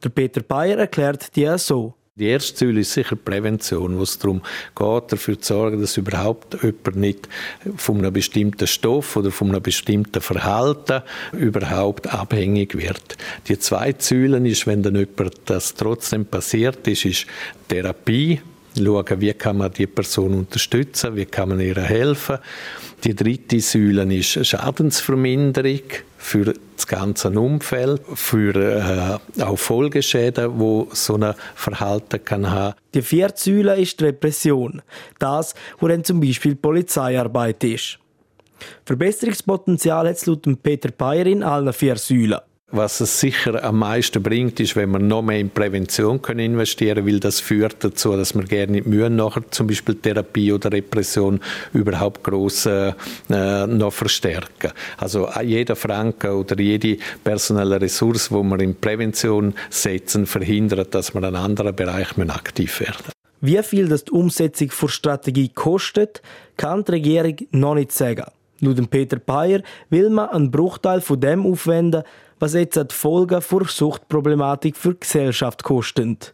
Der 0.03 0.09
Peter 0.09 0.41
Bayer 0.41 0.79
erklärt 0.79 1.35
die 1.35 1.47
so. 1.59 1.93
Die 2.15 2.25
erste 2.25 2.57
Säule 2.57 2.79
ist 2.79 2.93
sicher 2.93 3.15
Prävention, 3.15 3.99
wo 3.99 4.01
es 4.01 4.17
darum 4.17 4.41
geht, 4.75 5.11
dafür 5.11 5.39
zu 5.39 5.53
sorgen, 5.53 5.79
dass 5.79 5.97
überhaupt 5.97 6.57
jemand 6.63 6.95
nicht 6.95 7.29
von 7.75 7.99
einem 7.99 8.13
bestimmten 8.13 8.65
Stoff 8.65 9.15
oder 9.15 9.29
von 9.29 9.49
einem 9.49 9.61
bestimmten 9.61 10.21
Verhalten 10.21 11.03
überhaupt 11.33 12.11
abhängig 12.11 12.75
wird. 12.75 13.15
Die 13.47 13.59
zweite 13.59 14.03
Säule 14.03 14.39
ist, 14.49 14.65
wenn 14.65 14.81
dann 14.81 14.95
jemand 14.95 15.35
das 15.45 15.75
trotzdem 15.75 16.25
passiert 16.25 16.87
ist, 16.87 17.05
ist 17.05 17.27
Therapie 17.67 18.41
schauen, 18.77 19.21
wie 19.21 19.33
kann 19.33 19.57
man 19.57 19.71
die 19.71 19.87
Person 19.87 20.33
unterstützen, 20.33 21.15
wie 21.15 21.25
kann 21.25 21.49
man 21.49 21.59
ihr 21.59 21.75
helfen. 21.75 22.37
Die 23.03 23.15
dritte 23.15 23.59
Säule 23.59 24.03
ist 24.15 24.45
Schadensverminderung 24.45 25.81
für 26.17 26.53
das 26.75 26.87
ganze 26.87 27.29
Umfeld, 27.29 28.01
für 28.15 29.19
äh, 29.37 29.43
auch 29.43 29.57
Folgeschäden, 29.57 30.59
wo 30.59 30.87
so 30.91 31.15
ein 31.15 31.33
Verhalten 31.55 32.23
kann 32.23 32.49
haben. 32.49 32.75
Die 32.93 33.01
vierte 33.01 33.41
Säule 33.41 33.79
ist 33.79 34.01
Repression. 34.01 34.81
Das, 35.19 35.53
wo 35.79 35.87
dann 35.87 36.03
zum 36.03 36.19
Beispiel 36.19 36.55
Polizeiarbeit 36.55 37.63
ist. 37.63 37.99
Verbesserungspotenzial 38.85 40.07
hat 40.07 40.15
es 40.15 40.25
laut 40.25 40.47
Peter 40.63 40.89
Bayer 40.89 41.27
in 41.27 41.43
allen 41.43 41.73
vier 41.73 41.97
Säulen. 41.97 42.39
Was 42.69 42.99
es 42.99 43.21
sicher 43.21 43.63
am 43.63 43.79
meisten 43.79 44.21
bringt, 44.21 44.59
ist, 44.59 44.75
wenn 44.75 44.91
wir 44.91 44.99
noch 44.99 45.21
mehr 45.21 45.39
in 45.39 45.49
Prävention 45.49 46.21
können 46.21 46.51
investieren 46.51 47.05
weil 47.05 47.21
das 47.21 47.39
führt 47.39 47.81
dazu, 47.81 48.17
dass 48.17 48.35
wir 48.35 48.43
gerne 48.43 48.73
nicht 48.73 48.85
mühen, 48.85 49.15
nachher 49.15 49.41
zum 49.51 49.67
Beispiel 49.67 49.95
Therapie 49.95 50.51
oder 50.51 50.69
Repression 50.73 51.39
überhaupt 51.71 52.25
gross 52.25 52.65
äh, 52.65 52.93
noch 53.29 53.93
verstärken. 53.93 54.73
Also 54.97 55.29
jeder 55.41 55.77
Franken 55.77 56.31
oder 56.31 56.59
jede 56.59 56.97
personelle 57.23 57.79
Ressource, 57.79 58.29
wo 58.33 58.43
wir 58.43 58.59
in 58.59 58.75
Prävention 58.75 59.53
setzen, 59.69 60.25
verhindert, 60.25 60.93
dass 60.93 61.13
wir 61.13 61.23
in 61.23 61.35
anderen 61.37 61.73
Bereichen 61.73 62.29
aktiv 62.29 62.81
werden. 62.81 63.13
Wie 63.39 63.63
viel 63.63 63.87
das 63.87 64.03
die 64.03 64.11
Umsetzung 64.11 64.71
der 64.81 64.87
Strategie 64.89 65.47
kostet, 65.47 66.21
kann 66.57 66.83
die 66.83 66.91
Regierung 66.91 67.37
noch 67.51 67.75
nicht 67.75 67.93
sagen. 67.93 68.25
Laut 68.59 68.89
Peter 68.89 69.17
Bayer 69.17 69.61
will 69.89 70.09
man 70.09 70.29
einen 70.29 70.51
Bruchteil 70.51 70.99
von 71.01 71.19
dem 71.19 71.45
aufwenden, 71.45 72.03
was 72.39 72.53
jetzt 72.53 72.75
die 72.75 72.95
Folgen 72.95 73.39
der 73.39 73.67
Suchtproblematik 73.67 74.75
für 74.75 74.93
die 74.93 74.99
Gesellschaft 74.99 75.63
kostet. 75.63 76.33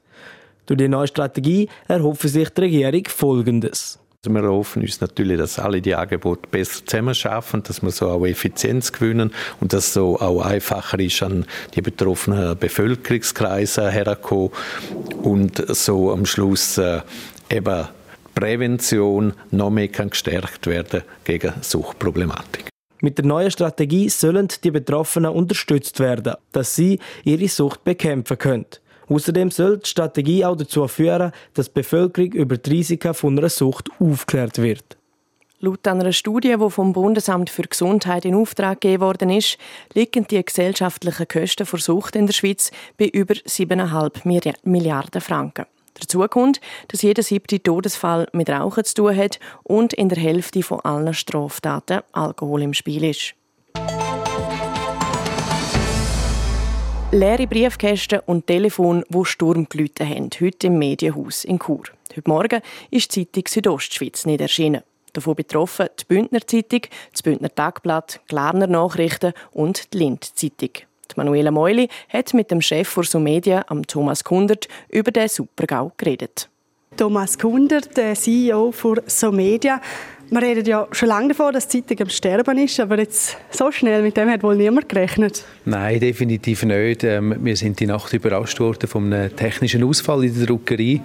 Durch 0.66 0.78
die 0.78 0.88
neue 0.88 1.08
Strategie 1.08 1.70
erhofft 1.88 2.22
sich 2.22 2.50
die 2.50 2.62
Regierung 2.62 3.06
Folgendes. 3.08 4.00
Also 4.26 4.36
wir 4.36 4.44
erhoffen 4.44 4.82
uns 4.82 5.02
natürlich, 5.02 5.38
dass 5.38 5.60
alle 5.60 5.82
die 5.82 5.96
Angebote 5.96 6.48
besser 6.50 6.86
zusammenschaffen, 6.86 7.62
dass 7.64 7.82
wir 7.82 7.92
so 7.92 8.10
auch 8.10 8.26
Effizienz 8.26 8.94
gewinnen 8.94 9.34
und 9.60 9.74
dass 9.74 9.88
es 9.88 9.94
so 9.94 10.18
auch 10.18 10.46
einfacher 10.46 10.98
ist, 11.00 11.22
an 11.24 11.46
die 11.76 11.82
betroffenen 11.82 12.58
Bevölkerungskreise 12.58 13.92
herzukommen 13.92 14.52
und 15.24 15.62
so 15.76 16.14
am 16.14 16.26
Schluss 16.26 16.78
äh, 16.78 17.02
eben 17.50 17.86
Prävention 18.34 19.34
noch 19.52 19.70
mehr 19.70 19.90
kann 19.90 20.10
gestärkt 20.10 20.68
werden 20.68 21.02
gegen 21.26 21.54
Suchtproblematik. 21.62 22.73
Mit 23.04 23.18
der 23.18 23.26
neuen 23.26 23.52
Strategie 23.52 24.08
sollen 24.08 24.48
die 24.64 24.72
Betroffenen 24.72 25.30
unterstützt 25.30 26.00
werden, 26.00 26.36
dass 26.54 26.74
sie 26.74 27.00
ihre 27.26 27.50
Sucht 27.50 27.84
bekämpfen 27.84 28.38
können. 28.38 28.66
Außerdem 29.10 29.52
soll 29.52 29.80
die 29.80 29.90
Strategie 29.90 30.46
auch 30.46 30.56
dazu 30.56 30.88
führen, 30.88 31.34
dass 31.54 31.66
die 31.66 31.82
Bevölkerung 31.82 32.32
über 32.32 32.56
die 32.56 32.70
Risiken 32.70 33.14
von 33.14 33.38
einer 33.38 33.50
Sucht 33.50 33.90
aufgeklärt 34.00 34.58
wird. 34.60 34.96
Laut 35.60 35.86
einer 35.86 36.14
Studie, 36.14 36.56
die 36.58 36.70
vom 36.70 36.94
Bundesamt 36.94 37.50
für 37.50 37.64
Gesundheit 37.64 38.24
in 38.24 38.36
Auftrag 38.36 38.80
gegeben 38.80 39.02
worden 39.02 39.32
ist, 39.32 39.58
liegen 39.94 40.26
die 40.26 40.42
gesellschaftlichen 40.42 41.28
Kosten 41.28 41.66
für 41.66 41.80
Sucht 41.80 42.16
in 42.16 42.28
der 42.28 42.34
Schweiz 42.34 42.72
bei 42.98 43.08
über 43.08 43.34
7,5 43.34 44.56
Milliarden 44.64 45.20
Franken. 45.20 45.66
Dazu 46.00 46.28
kommt, 46.28 46.60
dass 46.88 47.02
jeder 47.02 47.24
siebte 47.24 47.62
Todesfall 47.62 48.28
mit 48.34 48.50
Rauchen 48.50 48.84
zu 48.84 48.96
tun 48.96 49.16
hat 49.16 49.40
und 49.64 49.94
in 49.94 50.10
der 50.10 50.18
Hälfte 50.18 50.64
von 50.64 50.80
allen 50.82 51.14
Straftaten 51.14 52.02
Alkohol 52.12 52.64
im 52.64 52.74
Spiel 52.74 53.04
ist. 53.04 53.36
Leere 57.12 57.46
Briefkästen 57.46 58.22
und 58.26 58.48
Telefon, 58.48 59.04
wo 59.08 59.24
Sturm 59.24 59.70
gelitten 59.70 60.10
haben, 60.10 60.30
heute 60.42 60.68
im 60.68 60.80
Medienhaus 60.80 61.44
in 61.44 61.60
Chur. 61.60 61.84
Heute 62.16 62.30
Morgen 62.30 62.62
ist 62.90 63.16
die 63.16 63.32
Zeitung 63.32 63.48
Südostschweiz 63.48 64.26
nicht 64.26 64.42
erschienen. 64.42 64.82
Davon 65.14 65.36
betroffen 65.36 65.90
die 66.00 66.06
Bündner 66.06 66.46
Zeitung, 66.48 66.82
das 67.12 67.22
Bündner 67.22 67.54
Tagblatt, 67.54 68.20
Glarner 68.28 68.66
Nachrichten 68.66 69.34
und 69.52 69.94
die 69.94 70.00
Lind 70.00 70.24
Zeitung. 70.24 70.72
Die 71.14 71.20
Manuela 71.20 71.52
Meuli 71.52 71.90
hat 72.10 72.34
mit 72.34 72.50
dem 72.50 72.62
Chef 72.62 72.88
von 72.88 73.04
Sumedia, 73.04 73.66
Thomas 73.88 74.24
Kundert, 74.24 74.68
über 74.90 75.12
den 75.12 75.28
Supergau 75.28 75.92
geredet. 75.98 76.50
Thomas 76.98 77.38
Kundert, 77.38 77.96
der 77.98 78.14
CEO 78.14 78.72
von 78.72 79.02
Somedia. 79.08 79.82
Man 80.30 80.44
redet 80.44 80.68
ja 80.68 80.88
schon 80.92 81.10
lange 81.10 81.30
davon, 81.30 81.54
dass 81.54 81.68
die 81.68 81.86
Zeitung 81.86 82.08
am 82.08 82.10
Sterben 82.10 82.58
ist, 82.58 82.80
aber 82.80 82.98
jetzt 82.98 83.38
so 83.52 83.72
schnell 83.72 84.02
mit 84.02 84.18
dem 84.18 84.30
hat 84.30 84.42
wohl 84.42 84.56
niemand 84.56 84.90
gerechnet. 84.90 85.44
Nein, 85.66 86.00
definitiv 86.00 86.64
nicht. 86.64 87.04
Ähm, 87.04 87.36
wir 87.40 87.56
sind 87.56 87.80
die 87.80 87.86
Nacht 87.86 88.14
überrascht 88.14 88.60
worden 88.60 88.88
von 88.88 89.14
einem 89.14 89.36
technischen 89.36 89.84
Ausfall 89.84 90.24
in 90.24 90.36
der 90.36 90.48
Druckerei 90.48 91.02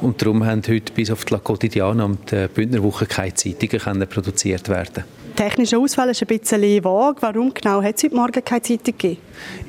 und 0.00 0.20
darum 0.20 0.44
haben 0.44 0.62
heute 0.66 0.92
bis 0.92 1.10
auf 1.10 1.24
die 1.24 1.34
La 1.34 1.40
Quotidiana 1.40 2.04
und 2.04 2.32
die 2.32 2.48
Bündner 2.48 2.82
Woche 2.82 3.06
keine 3.06 3.34
Zeitungen 3.34 4.08
produziert 4.08 4.68
werden 4.68 5.04
technischer 5.34 5.78
Ausfall 5.78 6.10
ist 6.10 6.22
ein 6.22 6.26
bisschen 6.26 6.84
vage. 6.84 7.16
Warum 7.20 7.52
genau 7.52 7.82
hat 7.82 7.96
es 7.96 8.04
heute 8.04 8.14
Morgen 8.14 8.44
keine 8.44 8.62
Zeitung 8.62 8.84
gegeben? 8.84 9.18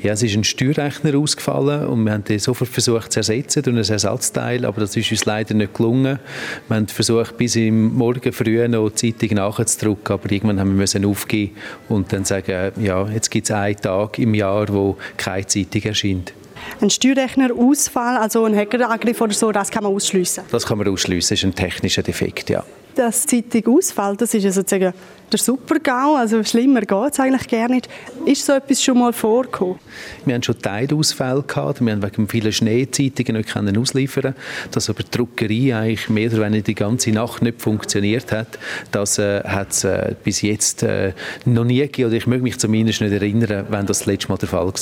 Ja, 0.01 0.13
es 0.13 0.23
ist 0.23 0.35
ein 0.35 0.43
Steuerrechner 0.43 1.17
ausgefallen 1.17 1.87
und 1.87 2.03
wir 2.03 2.13
haben 2.13 2.23
den 2.23 2.39
sofort 2.39 2.69
versucht 2.69 3.11
zu 3.11 3.19
ersetzen 3.19 3.63
durch 3.63 3.75
ein 3.75 3.91
Ersatzteil, 3.91 4.65
aber 4.65 4.81
das 4.81 4.95
ist 4.95 5.11
uns 5.11 5.25
leider 5.25 5.53
nicht 5.53 5.73
gelungen. 5.73 6.19
Wir 6.67 6.75
haben 6.75 6.87
versucht, 6.87 7.37
bis 7.37 7.55
im 7.55 7.93
Morgen 7.93 8.31
früh 8.31 8.67
noch 8.67 8.89
die 8.89 9.15
Zeitung 9.15 9.37
nachzudrucken, 9.37 10.13
aber 10.13 10.31
irgendwann 10.31 10.59
haben 10.59 10.69
wir 10.69 10.77
müssen 10.77 11.05
aufgeben 11.05 11.55
und 11.89 12.11
dann 12.13 12.25
sagen, 12.25 12.71
ja, 12.81 13.07
jetzt 13.07 13.29
gibt 13.31 13.49
es 13.49 13.55
einen 13.55 13.77
Tag 13.77 14.19
im 14.19 14.33
Jahr, 14.33 14.67
wo 14.69 14.97
keine 15.17 15.47
Zeitung 15.47 15.81
erscheint. 15.83 16.33
Ein 16.79 16.89
Steuerrechner-Ausfall, 16.89 18.17
also 18.17 18.45
ein 18.45 18.55
Hackerangriff 18.55 19.19
oder 19.21 19.33
so, 19.33 19.51
das 19.51 19.69
kann 19.69 19.83
man 19.83 19.93
ausschließen? 19.93 20.43
Das 20.51 20.65
kann 20.65 20.77
man 20.77 20.87
ausschließen, 20.87 21.35
das 21.35 21.39
ist 21.39 21.45
ein 21.45 21.55
technischer 21.55 22.03
Defekt, 22.03 22.49
ja 22.49 22.63
dass 22.95 23.25
die 23.25 23.47
Zeitung 23.47 23.77
ausfällt, 23.77 24.21
das 24.21 24.33
ist 24.33 24.43
ja 24.43 24.51
sozusagen 24.51 24.93
der 25.31 25.39
Supergau, 25.39 26.15
also 26.15 26.43
schlimmer 26.43 26.81
geht 26.81 27.13
es 27.13 27.19
eigentlich 27.19 27.47
gar 27.47 27.67
nicht. 27.67 27.89
Ist 28.25 28.45
so 28.45 28.53
etwas 28.53 28.83
schon 28.83 28.99
mal 28.99 29.11
vorgekommen? 29.11 29.79
Wir 30.25 30.35
haben 30.35 30.43
schon 30.43 30.59
Teilausfälle 30.61 31.41
gehabt, 31.41 31.83
wir 31.83 31.91
haben 31.91 32.03
wegen 32.03 32.27
vielen 32.27 32.51
Schneezeitungen 32.51 33.37
nicht 33.37 33.51
können 33.51 33.75
ausliefern 33.77 34.35
dass 34.71 34.89
aber 34.89 35.03
die 35.03 35.11
Druckerei 35.11 35.75
eigentlich 35.75 36.09
mehr 36.09 36.31
oder 36.31 36.43
weniger 36.43 36.63
die 36.63 36.75
ganze 36.75 37.11
Nacht 37.11 37.41
nicht 37.41 37.61
funktioniert 37.61 38.31
hat. 38.31 38.59
Das 38.91 39.17
äh, 39.17 39.43
hat 39.43 39.71
es 39.71 39.83
äh, 39.83 40.15
bis 40.23 40.41
jetzt 40.41 40.83
äh, 40.83 41.13
noch 41.45 41.65
nie 41.65 41.79
gegeben, 41.79 42.09
oder 42.09 42.17
ich 42.17 42.27
möchte 42.27 42.43
mich 42.43 42.59
zumindest 42.59 43.01
nicht 43.01 43.13
erinnern, 43.13 43.65
wenn 43.69 43.85
das, 43.85 43.99
das 43.99 44.05
letzte 44.05 44.29
Mal 44.29 44.37
der 44.37 44.49
Fall 44.49 44.65
war. 44.65 44.73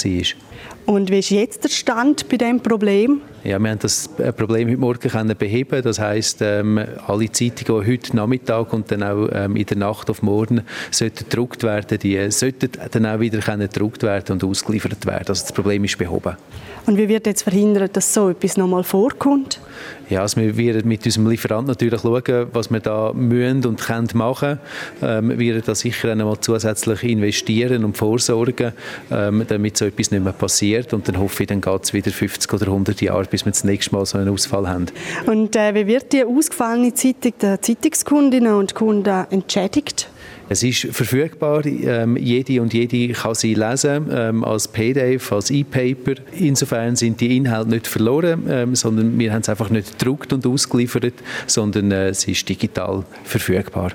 Und 0.85 1.11
wie 1.11 1.19
ist 1.19 1.29
jetzt 1.29 1.63
der 1.63 1.69
Stand 1.69 2.27
bei 2.27 2.37
diesem 2.37 2.59
Problem? 2.59 3.21
Ja, 3.43 3.59
wir 3.59 3.69
haben 3.71 3.79
das 3.79 4.09
äh, 4.17 4.31
Problem 4.33 4.67
heute 4.69 4.77
Morgen 4.77 5.09
können 5.09 5.37
beheben. 5.37 5.81
Das 5.81 5.99
heisst, 5.99 6.41
ähm, 6.41 6.79
alle 7.07 7.31
Zeitungen, 7.31 7.83
die 7.83 7.91
heute 7.91 8.15
Nachmittag 8.15 8.73
und 8.73 8.91
dann 8.91 9.03
auch 9.03 9.29
ähm, 9.31 9.55
in 9.55 9.65
der 9.65 9.77
Nacht 9.77 10.09
auf 10.09 10.21
morgen 10.21 10.61
sollten 10.91 11.25
gedruckt 11.29 11.63
werden, 11.63 11.97
die 11.97 12.29
sollten 12.31 12.69
dann 12.91 13.05
auch 13.05 13.19
wieder 13.19 13.39
gedruckt 13.39 14.03
werden 14.03 14.33
und 14.33 14.43
ausgeliefert 14.43 15.05
werden. 15.05 15.27
Also 15.27 15.43
das 15.43 15.53
Problem 15.53 15.83
ist 15.83 15.97
behoben. 15.97 16.35
Und 16.85 16.97
wie 16.97 17.07
wird 17.07 17.27
jetzt 17.27 17.43
verhindert, 17.43 17.95
dass 17.95 18.13
so 18.13 18.29
etwas 18.29 18.57
nochmal 18.57 18.83
vorkommt? 18.83 19.59
Ja, 20.09 20.21
also 20.23 20.41
wir 20.41 20.57
werden 20.57 20.87
mit 20.87 21.05
unserem 21.05 21.29
Lieferanten 21.29 21.67
natürlich 21.67 22.01
schauen, 22.01 22.47
was 22.51 22.69
wir 22.69 22.79
da 22.79 23.13
müssen 23.13 23.65
und 23.65 23.79
können 23.79 24.09
machen. 24.13 24.59
Ähm, 25.01 25.29
wir 25.29 25.53
werden 25.53 25.63
da 25.65 25.73
sicher 25.73 26.11
einmal 26.11 26.37
zusätzlich 26.39 27.03
investieren 27.03 27.85
und 27.85 27.95
vorsorgen, 27.97 28.73
ähm, 29.09 29.45
damit 29.47 29.77
so 29.77 29.85
etwas 29.85 30.11
nicht 30.11 30.23
mehr 30.23 30.33
passiert. 30.33 30.93
Und 30.93 31.07
dann 31.07 31.17
hoffe 31.17 31.43
ich, 31.43 31.47
dann 31.47 31.61
geht 31.61 31.83
es 31.83 31.93
wieder 31.93 32.11
50 32.11 32.51
oder 32.53 32.65
100 32.65 32.99
Jahre, 33.01 33.23
bis 33.25 33.45
wir 33.45 33.51
das 33.51 33.63
nächste 33.63 33.95
Mal 33.95 34.05
so 34.05 34.17
einen 34.17 34.29
Ausfall 34.29 34.67
haben. 34.67 34.87
Und 35.27 35.55
äh, 35.55 35.73
wie 35.75 35.87
wird 35.87 36.11
die 36.11 36.25
ausgefallene 36.25 36.93
Zeitung 36.93 37.33
der 37.41 37.61
Zeitungskundinnen 37.61 38.53
und 38.53 38.75
Kunden 38.75 39.25
entschädigt? 39.29 40.09
Es 40.49 40.63
ist 40.63 40.87
verfügbar, 40.91 41.65
ähm, 41.65 42.17
jede 42.17 42.61
und 42.61 42.73
jede 42.73 43.13
kann 43.13 43.35
sie 43.35 43.53
lesen, 43.53 44.07
ähm, 44.11 44.43
als 44.43 44.67
PDF, 44.67 45.31
als 45.31 45.49
E-Paper. 45.49 46.15
Insofern 46.37 46.95
sind 46.95 47.21
die 47.21 47.37
Inhalte 47.37 47.69
nicht 47.69 47.87
verloren, 47.87 48.45
ähm, 48.49 48.75
sondern 48.75 49.17
wir 49.17 49.33
haben 49.33 49.41
es 49.41 49.49
einfach 49.49 49.69
nicht 49.69 49.97
gedruckt 49.97 50.33
und 50.33 50.45
ausgeliefert, 50.45 51.13
sondern 51.47 51.91
äh, 51.91 52.09
es 52.09 52.25
ist 52.25 52.47
digital 52.47 53.03
verfügbar. 53.23 53.91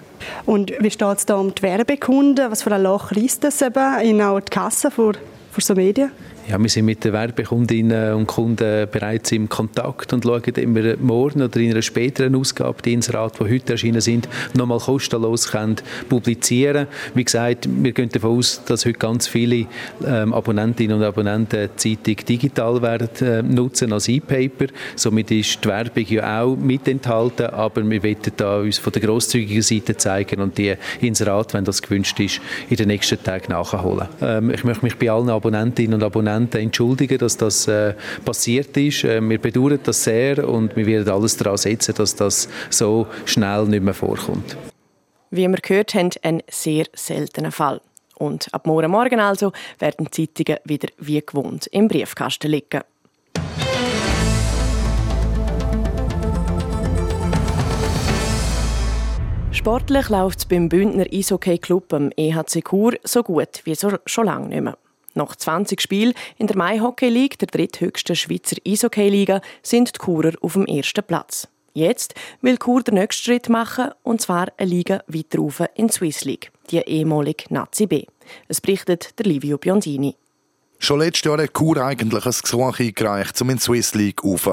Und 0.46 0.72
wie 0.80 0.90
steht 0.90 1.18
es 1.18 1.26
da 1.26 1.36
um 1.36 1.54
die 1.54 1.62
Werbekunden? 1.62 2.50
Was 2.50 2.62
für 2.62 2.72
ein 2.72 2.82
Loch 2.82 3.12
reißt 3.12 3.44
das 3.44 3.60
eben 3.62 4.00
in 4.00 4.22
auch 4.22 4.40
die 4.40 4.50
Kasse 4.50 4.90
für, 4.90 5.12
für 5.52 5.60
so 5.60 5.74
Medien? 5.74 6.10
Ja, 6.48 6.62
wir 6.62 6.68
sind 6.68 6.84
mit 6.84 7.02
den 7.02 7.12
Werbekundinnen 7.12 8.14
und 8.14 8.28
Kunden 8.28 8.86
bereits 8.92 9.32
im 9.32 9.48
Kontakt 9.48 10.12
und 10.12 10.22
schauen 10.22 10.44
immer 10.44 10.96
morgen 10.98 11.42
oder 11.42 11.58
in 11.58 11.72
einer 11.72 11.82
späteren 11.82 12.36
Ausgabe 12.36 12.80
die 12.82 12.92
Inserate, 12.92 13.42
die 13.42 13.52
heute 13.52 13.72
erschienen 13.72 14.00
sind, 14.00 14.28
nochmal 14.54 14.78
kostenlos 14.78 15.48
können 15.48 15.74
publizieren 16.08 16.86
Wie 17.14 17.24
gesagt, 17.24 17.68
wir 17.68 17.90
gehen 17.90 18.10
davon 18.10 18.38
aus, 18.38 18.62
dass 18.64 18.86
heute 18.86 18.96
ganz 18.96 19.26
viele 19.26 19.66
ähm, 20.06 20.32
Abonnentinnen 20.32 20.98
und 20.98 21.02
Abonnenten 21.02 21.68
die 21.82 22.00
Zeitung 22.00 22.24
digital 22.24 22.80
werden 22.80 23.26
äh, 23.26 23.42
nutzen 23.42 23.92
als 23.92 24.08
E-Paper. 24.08 24.66
Somit 24.94 25.32
ist 25.32 25.64
die 25.64 25.68
Werbung 25.68 26.04
ja 26.06 26.42
auch 26.42 26.54
mit 26.54 26.86
enthalten, 26.86 27.46
aber 27.46 27.82
wir 27.90 28.04
wollen 28.04 28.16
da 28.36 28.58
uns 28.58 28.78
von 28.78 28.92
der 28.92 29.02
grosszügigen 29.02 29.62
Seite 29.62 29.96
zeigen 29.96 30.40
und 30.40 30.56
die 30.56 30.76
Inserate, 31.00 31.54
wenn 31.54 31.64
das 31.64 31.82
gewünscht 31.82 32.20
ist, 32.20 32.40
in 32.70 32.76
den 32.76 32.86
nächsten 32.86 33.20
Tagen 33.20 33.50
nachholen. 33.50 34.06
Ähm, 34.20 34.50
ich 34.50 34.62
möchte 34.62 34.84
mich 34.84 34.96
bei 34.96 35.10
allen 35.10 35.28
Abonnentinnen 35.28 35.94
und 35.94 36.04
Abonnenten 36.04 36.35
entschuldigen, 36.52 37.18
dass 37.18 37.36
das 37.36 37.66
äh, 37.68 37.94
passiert 38.24 38.76
ist. 38.76 39.04
Äh, 39.04 39.20
wir 39.20 39.38
bedauern 39.38 39.78
das 39.82 40.04
sehr 40.04 40.48
und 40.48 40.76
wir 40.76 40.86
werden 40.86 41.08
alles 41.08 41.36
daran 41.36 41.56
setzen, 41.56 41.94
dass 41.96 42.14
das 42.14 42.48
so 42.70 43.06
schnell 43.24 43.64
nicht 43.66 43.82
mehr 43.82 43.94
vorkommt. 43.94 44.56
Wie 45.30 45.48
wir 45.48 45.58
gehört 45.58 45.94
haben, 45.94 46.10
ein 46.22 46.42
sehr 46.48 46.86
seltener 46.94 47.52
Fall. 47.52 47.80
Und 48.18 48.48
ab 48.52 48.66
morgen 48.66 48.90
Morgen 48.90 49.20
also 49.20 49.52
werden 49.78 50.08
die 50.14 50.32
Zeitungen 50.32 50.60
wieder 50.64 50.88
wie 50.98 51.20
gewohnt 51.20 51.66
im 51.66 51.88
Briefkasten 51.88 52.50
liegen. 52.50 52.80
Sportlich 59.66 60.08
läuft 60.10 60.38
es 60.38 60.44
beim 60.44 60.68
Bündner 60.68 61.06
Eishockey-Club 61.10 61.92
am 61.92 62.12
EHC 62.16 62.62
Chur 62.62 62.92
so 63.02 63.22
gut 63.22 63.62
wie 63.64 63.74
so 63.74 63.90
schon 64.06 64.26
lange 64.26 64.48
nicht 64.48 64.62
mehr. 64.62 64.78
Nach 65.16 65.34
20 65.34 65.80
Spielen 65.80 66.12
in 66.36 66.46
der 66.46 66.56
Mai 66.56 66.78
Hockey 66.78 67.08
League, 67.08 67.38
der 67.38 67.48
dritthöchsten 67.48 68.14
Schweizer 68.14 68.56
Eishockey-Liga, 68.66 69.40
sind 69.62 69.94
die 69.94 69.98
Churer 69.98 70.32
auf 70.42 70.52
dem 70.52 70.66
ersten 70.66 71.02
Platz. 71.02 71.48
Jetzt 71.72 72.14
will 72.42 72.58
Chur 72.58 72.82
den 72.82 72.94
nächsten 72.94 73.24
Schritt 73.24 73.48
machen, 73.48 73.90
und 74.02 74.20
zwar 74.20 74.48
eine 74.56 74.70
Liga 74.70 75.02
weiter 75.08 75.38
rauf 75.38 75.62
in 75.74 75.88
die 75.88 75.92
Swiss 75.92 76.24
League, 76.24 76.52
die 76.70 76.78
ehemalige 76.78 77.44
Nazi 77.48 77.86
B. 77.86 78.04
Es 78.48 78.60
berichtet 78.60 79.18
der 79.18 79.26
Livio 79.26 79.58
Biondini. 79.58 80.16
Schon 80.78 81.00
letztes 81.00 81.24
Jahr 81.24 81.42
hat 81.42 81.54
Chur 81.54 81.78
eigentlich 81.78 82.26
ein 82.26 82.34
Gesuch 82.42 82.78
eingereicht, 82.78 83.40
um 83.40 83.50
in 83.50 83.56
die 83.56 83.62
Swiss 83.62 83.94
League 83.94 84.22
rauf. 84.22 84.48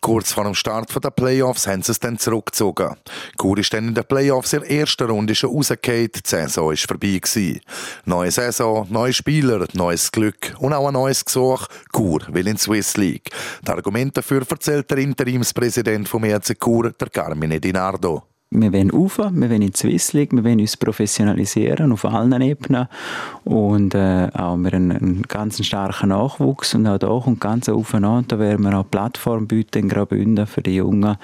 Kurz 0.00 0.32
vor 0.32 0.44
dem 0.44 0.54
Start 0.54 0.92
der 1.04 1.10
Playoffs 1.10 1.66
haben 1.66 1.82
sie 1.82 1.92
es 1.92 2.00
dann 2.00 2.18
zurückgezogen. 2.18 2.96
Chur 3.40 3.58
ist 3.58 3.72
dann 3.72 3.88
in 3.88 3.94
den 3.94 4.04
Playoffs 4.04 4.52
in 4.52 4.60
der 4.60 4.70
ersten 4.70 5.08
Runde 5.08 5.34
schon 5.34 5.50
rausgefallen, 5.50 6.10
die 6.14 6.20
Saison 6.24 6.70
war 6.70 6.76
vorbei. 6.76 7.18
Gewesen. 7.18 7.60
Neue 8.04 8.30
Saison, 8.30 8.86
neue 8.90 9.12
Spieler, 9.12 9.66
neues 9.74 10.10
Glück 10.10 10.54
und 10.58 10.72
auch 10.72 10.86
ein 10.86 10.94
neues 10.94 11.24
Gesuch. 11.24 11.66
Chur 11.94 12.22
will 12.28 12.46
in 12.48 12.56
die 12.56 12.60
Swiss 12.60 12.96
League. 12.96 13.30
Das 13.62 13.76
Argument 13.76 14.16
dafür 14.16 14.42
erzählt 14.48 14.90
der 14.90 14.98
Interimspräsident 14.98 16.08
vom 16.08 16.24
ERC 16.24 16.58
Chur, 16.58 16.92
der 16.92 17.10
Carmine 17.10 17.60
Dinardo 17.60 18.24
wir 18.50 18.72
wollen 18.72 18.90
rauf, 18.90 19.18
wir 19.18 19.50
wollen 19.50 19.62
in 19.62 19.72
die 19.72 19.76
Swiss 19.76 20.12
League, 20.12 20.32
wir 20.32 20.44
wollen 20.44 20.60
uns 20.60 20.76
professionalisieren 20.76 21.92
auf 21.92 22.04
allen 22.04 22.40
Ebenen 22.40 22.86
und 23.44 23.94
äh, 23.94 24.28
auch 24.34 24.56
wir 24.56 24.72
einen, 24.72 24.92
einen 24.92 25.22
ganz 25.22 25.64
starken 25.64 26.10
Nachwuchs 26.10 26.74
und 26.74 26.86
auch 26.86 26.98
da 26.98 27.08
kommt 27.08 27.40
ganz 27.40 27.68
aufeinander, 27.68 28.36
da 28.36 28.38
werden 28.38 28.64
wir 28.64 28.78
auch 28.78 28.88
Plattform 28.88 29.46
bieten 29.46 29.78
in 29.78 29.88
Graubünden 29.88 30.46
für 30.46 30.62
die 30.62 30.76
Jungen, 30.76 31.16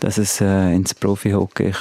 dass 0.00 0.16
es 0.16 0.40
äh, 0.40 0.74
ins 0.74 0.94
Profi-Hockey 0.94 1.72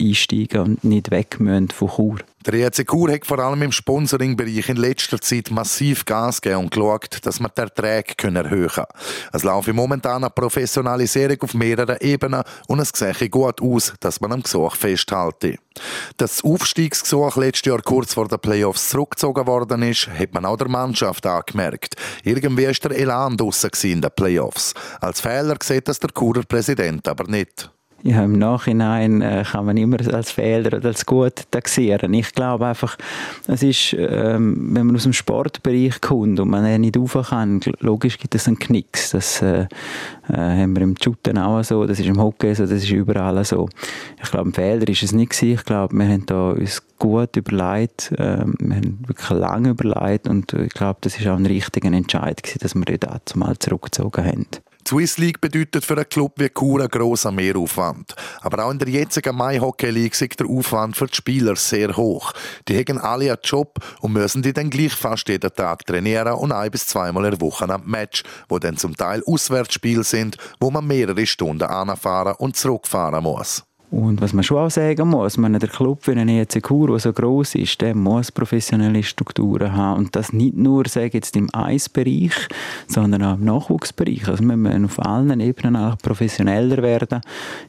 einsteigen 0.00 0.60
und 0.60 0.84
nicht 0.84 1.10
weg 1.10 1.38
müssen 1.38 1.68
von 1.68 1.88
Chur. 1.88 2.18
Der 2.46 2.54
EC 2.54 2.88
Chur 2.88 3.12
hat 3.12 3.26
vor 3.26 3.38
allem 3.38 3.60
im 3.60 3.70
Sponsoring-Bereich 3.70 4.70
in 4.70 4.78
letzter 4.78 5.20
Zeit 5.20 5.50
massiv 5.50 6.06
Gas 6.06 6.40
gegeben 6.40 6.64
und 6.64 6.70
geschaut, 6.70 7.18
dass 7.26 7.38
man 7.38 7.50
die 7.54 7.60
Erträge 7.60 8.14
erhöhen 8.34 8.68
können. 8.68 8.86
Es 9.30 9.42
laufe 9.42 9.74
momentan 9.74 10.24
eine 10.24 10.30
Professionalisierung 10.30 11.36
auf 11.42 11.52
mehreren 11.52 11.98
Ebenen 12.00 12.42
und 12.66 12.78
es 12.78 12.92
sehe 12.94 13.28
gut 13.28 13.60
aus, 13.60 13.92
dass 14.00 14.22
man 14.22 14.32
am 14.32 14.42
Gesuch 14.42 14.74
festhalte. 14.74 15.58
Dass 16.16 16.36
das 16.36 16.44
Aufstiegsgesuch 16.44 17.36
letztes 17.36 17.66
Jahr 17.66 17.82
kurz 17.82 18.14
vor 18.14 18.26
den 18.26 18.38
Playoffs 18.38 18.88
zurückgezogen 18.88 19.46
worden 19.46 19.82
ist, 19.82 20.08
hat 20.08 20.32
man 20.32 20.46
auch 20.46 20.56
der 20.56 20.68
Mannschaft 20.68 21.26
angemerkt. 21.26 21.96
Irgendwie 22.24 22.66
war 22.66 22.72
der 22.72 22.98
Elan 22.98 23.36
draussen 23.36 23.70
in 23.82 24.00
den 24.00 24.10
Playoffs. 24.16 24.72
Als 25.02 25.20
Fehler 25.20 25.56
sieht 25.62 25.88
das 25.88 26.00
der 26.00 26.10
Churer 26.16 26.44
Präsident 26.44 27.06
aber 27.06 27.24
nicht 27.24 27.70
ja, 28.02 28.24
im 28.24 28.38
Nachhinein 28.38 29.20
äh, 29.20 29.44
kann 29.50 29.66
man 29.66 29.76
immer 29.76 29.98
als 30.12 30.30
Fehler 30.30 30.78
oder 30.78 30.88
als 30.88 31.04
gut 31.04 31.44
taxieren. 31.50 32.14
Ich 32.14 32.32
glaube 32.32 32.66
einfach, 32.66 32.96
es 33.46 33.62
ist, 33.62 33.94
ähm, 33.98 34.74
wenn 34.74 34.86
man 34.86 34.96
aus 34.96 35.02
dem 35.02 35.12
Sportbereich 35.12 36.00
kommt 36.00 36.40
und 36.40 36.48
man 36.48 36.80
nicht 36.80 36.96
rauf 36.96 37.28
kann, 37.28 37.60
logisch 37.80 38.18
gibt 38.18 38.34
es 38.34 38.46
einen 38.46 38.58
Knicks. 38.58 39.10
Das 39.10 39.42
äh, 39.42 39.66
äh, 40.28 40.36
haben 40.36 40.74
wir 40.74 40.82
im 40.82 40.94
Shooten 41.02 41.36
auch 41.38 41.62
so, 41.62 41.86
das 41.86 42.00
ist 42.00 42.06
im 42.06 42.20
Hockey 42.20 42.54
so, 42.54 42.62
das 42.62 42.82
ist 42.82 42.90
überall 42.90 43.44
so. 43.44 43.68
Ich 44.22 44.30
glaube, 44.30 44.50
ein 44.50 44.54
Fehler 44.54 44.88
ist 44.88 45.02
es 45.02 45.12
nicht 45.12 45.32
gewesen. 45.32 45.54
Ich 45.54 45.64
glaube, 45.64 45.94
wir 45.94 46.06
haben 46.06 46.24
da 46.26 46.50
uns 46.50 46.82
gut 46.98 47.36
überlegt, 47.36 48.12
äh, 48.12 48.44
wir 48.58 48.76
haben 48.76 48.98
wirklich 49.06 49.30
lange 49.30 49.70
überlegt 49.70 50.26
und 50.26 50.52
ich 50.54 50.72
glaube, 50.72 50.98
das 51.02 51.18
ist 51.18 51.26
auch 51.26 51.36
ein 51.36 51.46
richtiger 51.46 51.92
Entscheid 51.92 52.42
gewesen, 52.42 52.58
dass 52.60 52.74
wir 52.74 52.98
dort 52.98 53.36
mal 53.36 53.58
zurückgezogen 53.58 54.24
haben. 54.24 54.46
Swiss 54.88 55.18
League 55.18 55.40
bedeutet 55.40 55.84
für 55.84 55.94
einen 55.94 56.08
Club 56.08 56.32
wie 56.36 56.48
Chur 56.48 56.80
einen 56.80 56.88
grossen 56.88 57.34
Mehraufwand. 57.34 58.14
Aber 58.40 58.64
auch 58.64 58.70
in 58.70 58.78
der 58.78 58.88
jetzigen 58.88 59.36
Mai 59.36 59.58
Hockey 59.58 59.90
League 59.90 60.20
ist 60.20 60.40
der 60.40 60.46
Aufwand 60.46 60.96
für 60.96 61.06
die 61.06 61.14
Spieler 61.14 61.56
sehr 61.56 61.96
hoch. 61.96 62.32
Die 62.68 62.76
haben 62.76 62.98
alle 62.98 63.30
einen 63.30 63.38
Job 63.44 63.78
und 64.00 64.12
müssen 64.12 64.42
die 64.42 64.52
dann 64.52 64.70
gleich 64.70 64.92
fast 64.92 65.28
jeden 65.28 65.54
Tag 65.54 65.86
trainieren 65.86 66.34
und 66.34 66.52
ein 66.52 66.70
bis 66.70 66.86
zweimal 66.86 67.24
in 67.26 67.30
der 67.32 67.40
Woche 67.40 67.68
am 67.68 67.86
Match, 67.86 68.22
wo 68.48 68.58
dann 68.58 68.76
zum 68.76 68.96
Teil 68.96 69.22
Auswärtsspiele 69.26 70.04
sind, 70.04 70.36
wo 70.58 70.70
man 70.70 70.86
mehrere 70.86 71.26
Stunden 71.26 71.62
anfahren 71.62 72.34
und 72.38 72.56
zurückfahren 72.56 73.22
muss. 73.22 73.64
Und 73.90 74.20
was 74.20 74.32
man 74.32 74.44
schon 74.44 74.58
auch 74.58 74.70
sagen 74.70 75.08
muss, 75.08 75.36
man, 75.36 75.58
der 75.58 75.68
Club 75.68 76.06
wie 76.06 76.12
ein 76.12 76.28
EC 76.28 76.64
Chur, 76.64 76.88
der 76.88 77.00
so 77.00 77.12
gross 77.12 77.56
ist, 77.56 77.80
der 77.80 77.94
muss 77.94 78.30
professionelle 78.30 79.02
Strukturen 79.02 79.72
haben. 79.72 79.98
Und 79.98 80.16
das 80.16 80.32
nicht 80.32 80.56
nur, 80.56 80.86
sage 80.86 81.10
jetzt, 81.14 81.34
im 81.34 81.52
Eisbereich, 81.52 82.48
sondern 82.86 83.22
auch 83.24 83.34
im 83.34 83.44
Nachwuchsbereich. 83.44 84.28
Also 84.28 84.44
wir 84.44 84.56
müssen 84.56 84.84
auf 84.84 85.04
allen 85.04 85.40
Ebenen 85.40 85.74
auch 85.74 85.98
professioneller 85.98 86.82
werden 86.82 87.20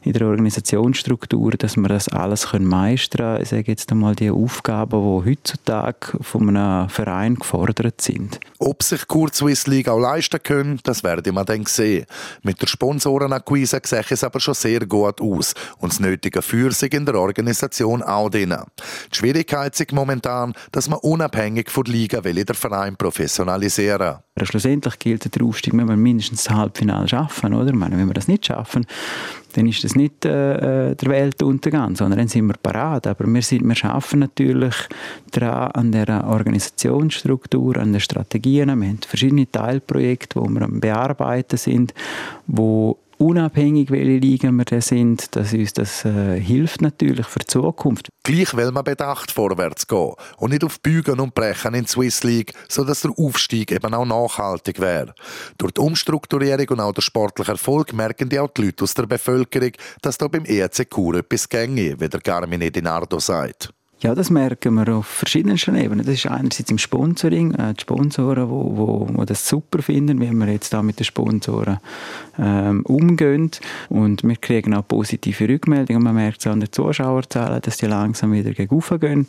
in 0.02 0.12
der 0.12 0.28
Organisationsstruktur, 0.28 1.52
dass 1.52 1.76
wir 1.76 1.88
das 1.88 2.08
alles 2.08 2.50
können 2.50 2.66
meistern 2.66 3.32
können. 3.32 3.42
Ich 3.42 3.48
sage 3.48 3.64
jetzt 3.66 3.90
einmal 3.90 4.14
die 4.14 4.30
Aufgaben, 4.30 5.00
die 5.00 5.30
heutzutage 5.30 6.18
von 6.20 6.56
einem 6.56 6.88
Verein 6.88 7.34
gefordert 7.34 8.00
sind. 8.00 8.38
Ob 8.58 8.82
sich 8.82 9.06
Chur 9.08 9.30
Swiss 9.32 9.66
League 9.66 9.88
auch 9.88 9.98
leisten 9.98 10.40
können, 10.42 10.78
das 10.84 11.02
werden 11.02 11.34
wir 11.34 11.44
dann 11.44 11.66
sehen. 11.66 12.06
Mit 12.42 12.62
der 12.62 12.68
Sponsorenakquise 12.68 13.80
sieht 13.84 14.10
es 14.10 14.22
aber 14.24 14.38
schon 14.38 14.54
sehr 14.54 14.86
gut 14.86 15.20
aus. 15.20 15.54
Und 15.78 15.92
das 15.92 16.00
nötige 16.12 16.42
Führung 16.42 16.76
in 16.90 17.06
der 17.06 17.14
Organisation 17.14 18.02
auch 18.02 18.28
drin. 18.28 18.54
Die 19.12 19.16
Schwierigkeit 19.16 19.78
ist 19.78 19.92
momentan, 19.92 20.52
dass 20.70 20.88
man 20.88 20.98
unabhängig 21.00 21.70
von 21.70 21.84
der 21.84 21.94
Liga 21.94 22.24
will 22.24 22.44
der 22.44 22.54
Verein 22.54 22.96
professionalisieren 22.96 24.16
will. 24.36 24.46
Schlussendlich 24.46 24.98
gilt 24.98 25.34
der 25.34 25.44
Aufstieg, 25.44 25.76
wenn 25.76 25.88
wir 25.88 25.96
mindestens 25.96 26.44
das 26.44 26.54
Halbfinale 26.54 27.08
schaffen, 27.08 27.54
oder? 27.54 27.74
Meine, 27.74 27.96
wenn 27.98 28.06
wir 28.06 28.14
das 28.14 28.28
nicht 28.28 28.46
schaffen, 28.46 28.86
dann 29.54 29.66
ist 29.66 29.84
das 29.84 29.94
nicht 29.94 30.24
äh, 30.24 30.90
äh 30.90 30.94
der 30.94 31.08
Weltuntergang, 31.08 31.96
sondern 31.96 32.18
dann 32.18 32.28
sind 32.28 32.46
wir 32.46 32.54
parat. 32.54 33.06
Aber 33.06 33.26
wir, 33.26 33.42
sind, 33.42 33.62
wir 33.62 33.84
arbeiten 33.84 34.20
natürlich 34.20 34.74
daran, 35.30 35.70
an 35.72 35.92
der 35.92 36.24
Organisationsstruktur, 36.26 37.76
an 37.76 37.92
den 37.92 38.00
Strategien. 38.00 38.68
Wir 38.80 38.88
haben 38.88 38.98
verschiedene 39.06 39.50
Teilprojekte, 39.50 40.40
die 40.40 40.48
wir 40.48 40.62
am 40.62 40.80
Bearbeiten 40.80 41.58
sind, 41.58 41.92
wo 42.46 42.98
unabhängig, 43.22 43.90
welche 43.90 44.18
Ligen 44.18 44.56
wir 44.56 44.64
da 44.64 44.80
sind, 44.80 45.34
dass 45.36 45.52
uns 45.52 45.72
das 45.72 46.04
äh, 46.04 46.38
hilft 46.38 46.82
natürlich 46.82 47.26
für 47.26 47.38
die 47.38 47.46
Zukunft. 47.46 48.08
Gleich 48.24 48.54
will 48.56 48.72
man 48.72 48.84
bedacht 48.84 49.30
vorwärts 49.30 49.86
gehen 49.86 50.14
und 50.38 50.50
nicht 50.50 50.64
auf 50.64 50.80
Bügen 50.80 51.20
und 51.20 51.34
Brechen 51.34 51.74
in 51.74 51.84
die 51.84 51.90
Swiss 51.90 52.22
League, 52.24 52.52
sodass 52.68 53.02
der 53.02 53.12
Aufstieg 53.16 53.72
eben 53.72 53.94
auch 53.94 54.04
nachhaltig 54.04 54.80
wäre. 54.80 55.14
Durch 55.58 55.72
die 55.72 55.80
Umstrukturierung 55.80 56.66
und 56.68 56.80
auch 56.80 56.92
der 56.92 57.02
sportliche 57.02 57.52
Erfolg 57.52 57.92
merken 57.92 58.28
die 58.28 58.38
auch 58.38 58.50
die 58.50 58.66
Leute 58.66 58.84
aus 58.84 58.94
der 58.94 59.06
Bevölkerung, 59.06 59.72
dass 60.02 60.18
da 60.18 60.28
beim 60.28 60.44
ERC 60.44 60.90
Kur 60.90 61.14
etwas 61.14 61.48
gänge, 61.48 61.98
wie 61.98 62.08
der 62.08 62.20
Carmine 62.20 62.70
Dinardo 62.70 63.18
sagt. 63.18 63.72
Ja, 64.02 64.16
das 64.16 64.30
merken 64.30 64.74
wir 64.74 64.96
auf 64.96 65.06
verschiedensten 65.06 65.76
Ebenen. 65.76 66.04
Das 66.04 66.16
ist 66.16 66.26
einerseits 66.26 66.68
im 66.72 66.78
Sponsoring, 66.78 67.54
äh, 67.54 67.72
die 67.72 67.82
Sponsoren, 67.82 68.50
wo, 68.50 68.76
wo, 68.76 69.08
wo 69.12 69.24
das 69.24 69.48
super 69.48 69.80
finden, 69.80 70.20
wie 70.20 70.32
wir 70.32 70.52
jetzt 70.52 70.72
da 70.72 70.82
mit 70.82 70.98
den 70.98 71.04
Sponsoren 71.04 71.78
ähm, 72.36 72.84
umgehen. 72.84 73.52
Und 73.90 74.24
wir 74.24 74.34
kriegen 74.34 74.74
auch 74.74 74.88
positive 74.88 75.48
Rückmeldungen. 75.48 76.02
Man 76.02 76.16
merkt 76.16 76.40
es 76.40 76.48
an 76.48 76.58
den 76.58 76.72
Zuschauerzahlen, 76.72 77.62
dass 77.62 77.76
die 77.76 77.86
langsam 77.86 78.32
wieder 78.32 78.50
gegen 78.50 78.80
gehen. 78.98 79.26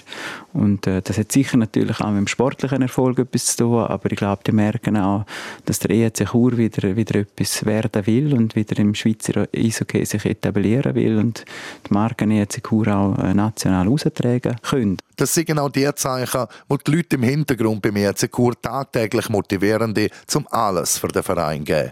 Und 0.53 0.87
äh, 0.87 1.03
das 1.03 1.19
hat 1.19 1.31
sicher 1.31 1.57
natürlich 1.57 1.99
auch 1.99 2.09
mit 2.09 2.21
dem 2.21 2.27
sportlichen 2.27 2.81
Erfolg 2.81 3.19
etwas 3.19 3.55
zu 3.55 3.65
tun, 3.65 3.83
aber 3.83 4.11
ich 4.11 4.17
glaube, 4.17 4.41
die 4.47 4.53
merken 4.53 4.97
auch, 4.97 5.25
dass 5.65 5.79
der 5.79 5.91
EHC 5.91 6.31
Chur 6.31 6.57
wieder, 6.57 6.95
wieder 6.95 7.19
etwas 7.19 7.63
werden 7.67 8.07
will 8.07 8.33
und 8.33 8.55
wieder 8.55 8.79
im 8.79 8.95
Schweizer 8.95 9.47
Eishockey 9.55 10.03
sich 10.03 10.25
etablieren 10.25 10.95
will 10.95 11.19
und 11.19 11.45
die 11.87 11.93
Marken 11.93 12.31
EHC 12.31 12.63
Chur 12.67 12.87
auch 12.87 13.19
äh, 13.19 13.35
national 13.35 13.87
austragen 13.87 14.55
können. 14.63 14.97
Das 15.17 15.33
sind 15.33 15.47
genau 15.47 15.69
die 15.69 15.89
Zeichen, 15.95 16.47
die 16.71 16.77
die 16.83 16.91
Leute 16.91 17.15
im 17.15 17.23
Hintergrund 17.23 17.81
bei 17.81 17.91
mir 17.91 18.13
Chur 18.15 18.59
tagtäglich 18.59 19.29
motivierende 19.29 20.09
zum 20.25 20.47
alles 20.49 20.97
für 20.97 21.09
den 21.09 21.23
Verein 21.23 21.63
geben. 21.63 21.91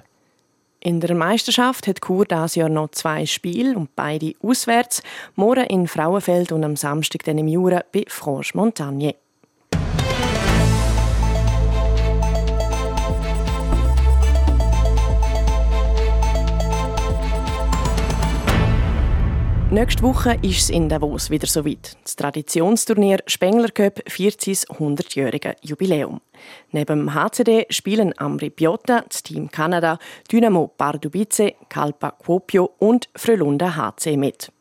In 0.83 0.99
der 0.99 1.13
Meisterschaft 1.13 1.85
hat 1.85 2.01
Chur 2.01 2.25
dieses 2.25 2.55
Jahr 2.55 2.69
noch 2.69 2.89
zwei 2.89 3.27
Spiele 3.27 3.77
und 3.77 3.95
beide 3.95 4.33
auswärts. 4.41 5.03
Morgen 5.35 5.65
in 5.65 5.87
Frauenfeld 5.87 6.51
und 6.51 6.63
am 6.63 6.75
Samstag 6.75 7.23
dann 7.23 7.37
im 7.37 7.47
Jura 7.47 7.83
bei 7.91 8.03
Franche 8.07 8.57
Nächste 19.71 20.03
Woche 20.03 20.37
ist 20.41 20.63
es 20.63 20.69
in 20.69 20.89
Davos 20.89 21.29
wieder 21.29 21.47
soweit. 21.47 21.95
Das 22.03 22.17
Traditionsturnier 22.17 23.19
Spengler 23.25 23.69
Cup 23.69 24.01
feiert 24.05 24.41
sein 24.41 24.55
100-jährige 24.55 25.55
Jubiläum. 25.61 26.19
Neben 26.73 26.99
dem 26.99 27.13
HCD 27.13 27.67
spielen 27.69 28.13
Amri 28.17 28.49
Piotta, 28.49 29.05
das 29.07 29.23
Team 29.23 29.49
Kanada, 29.49 29.97
Dynamo 30.29 30.67
Pardubice, 30.67 31.53
Kalpa 31.69 32.11
Kuopio 32.11 32.71
und 32.79 33.07
Frölunda 33.15 33.77
HC 33.77 34.17
mit. 34.17 34.51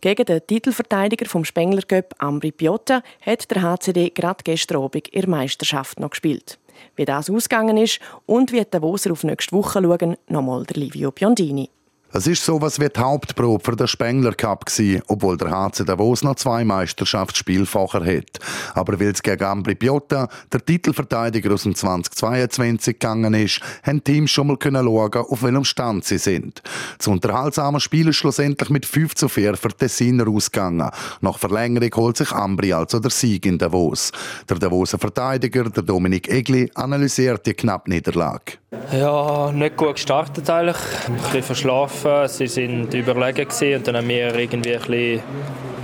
Gegen 0.00 0.26
den 0.26 0.46
Titelverteidiger 0.46 1.26
vom 1.26 1.44
Spengler 1.44 1.82
Cup, 1.82 2.14
Ambri 2.18 2.52
Piotta, 2.52 3.02
hat 3.20 3.50
der 3.50 3.62
HCD 3.62 4.10
gerade 4.10 4.44
gestern 4.44 4.84
Abend 4.84 5.12
der 5.12 5.28
Meisterschaft 5.28 5.98
noch 5.98 6.10
gespielt. 6.10 6.60
Wie 6.94 7.04
das 7.04 7.28
ausgegangen 7.28 7.78
ist 7.78 7.98
und 8.26 8.52
wie 8.52 8.60
die 8.60 8.70
Davoser 8.70 9.10
auf 9.10 9.24
nächste 9.24 9.56
Woche 9.56 9.82
schauen, 9.82 10.16
nochmal 10.28 10.62
der 10.62 10.76
Livio 10.76 11.10
Biondini. 11.10 11.68
Es 12.14 12.26
ist 12.26 12.44
so 12.44 12.60
was 12.60 12.78
wie 12.78 12.90
die 12.90 13.00
Hauptprobe 13.00 13.64
für 13.64 13.74
den 13.74 13.88
Spengler 13.88 14.34
Cup 14.34 14.66
gewesen, 14.66 15.02
obwohl 15.08 15.38
der 15.38 15.50
HC 15.50 15.84
Davos 15.86 16.22
noch 16.22 16.34
zwei 16.34 16.62
Meisterschaftsspielfacher 16.62 18.04
hat. 18.04 18.38
Aber 18.74 19.00
weil 19.00 19.12
es 19.12 19.22
gegen 19.22 19.42
Ambri 19.42 19.74
Piotta, 19.74 20.28
der 20.52 20.62
Titelverteidiger 20.62 21.54
aus 21.54 21.62
dem 21.62 21.74
2022 21.74 22.98
gegangen 22.98 23.32
ist, 23.32 23.62
haben 23.82 24.04
Teams 24.04 24.30
schon 24.30 24.48
mal 24.48 24.58
können 24.58 24.84
schauen, 24.84 25.24
auf 25.26 25.42
welchem 25.42 25.64
Stand 25.64 26.04
sie 26.04 26.18
sind. 26.18 26.60
Das 26.98 27.06
unterhaltsame 27.06 27.80
Spiel 27.80 28.08
ist 28.08 28.16
schlussendlich 28.16 28.68
mit 28.68 28.84
5 28.84 29.14
zu 29.14 29.30
4 29.30 29.56
für 29.56 29.70
Tessiner 29.70 30.28
ausgegangen. 30.28 30.90
Nach 31.22 31.38
Verlängerung 31.38 31.94
holt 31.96 32.18
sich 32.18 32.30
Ambri 32.32 32.74
also 32.74 32.98
der 32.98 33.10
Sieg 33.10 33.46
in 33.46 33.56
Davos. 33.56 34.12
Der 34.50 34.58
Davoser 34.58 34.98
Verteidiger, 34.98 35.70
der 35.70 35.82
Dominik 35.82 36.28
Egli, 36.28 36.70
analysiert 36.74 37.46
die 37.46 37.54
knappe 37.54 37.88
Niederlage. 37.88 38.58
Ja, 38.90 39.52
nicht 39.52 39.76
gut 39.76 39.94
gestartet 39.94 40.48
eigentlich. 40.48 40.76
Ein 41.06 41.14
bisschen 41.16 41.42
verschlafen. 41.42 42.01
Sie 42.26 42.46
sind 42.46 42.92
überlegen 42.94 43.48
gewesen 43.48 43.76
und 43.76 43.88
dann 43.88 43.96
haben 43.96 44.08
wir 44.08 44.34
irgendwie 44.34 44.74
ein 44.74 44.80
bisschen, 44.80 45.22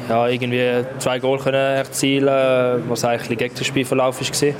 ja, 0.08 0.28
irgendwie 0.28 0.84
zwei 0.98 1.18
Goal 1.18 1.38
können 1.38 1.56
erzielen, 1.56 2.82
was 2.88 3.04
eigentlich 3.04 3.38
gegen 3.38 3.54
den 3.54 3.64
Spielverlauf 3.64 4.20
war. 4.20 4.54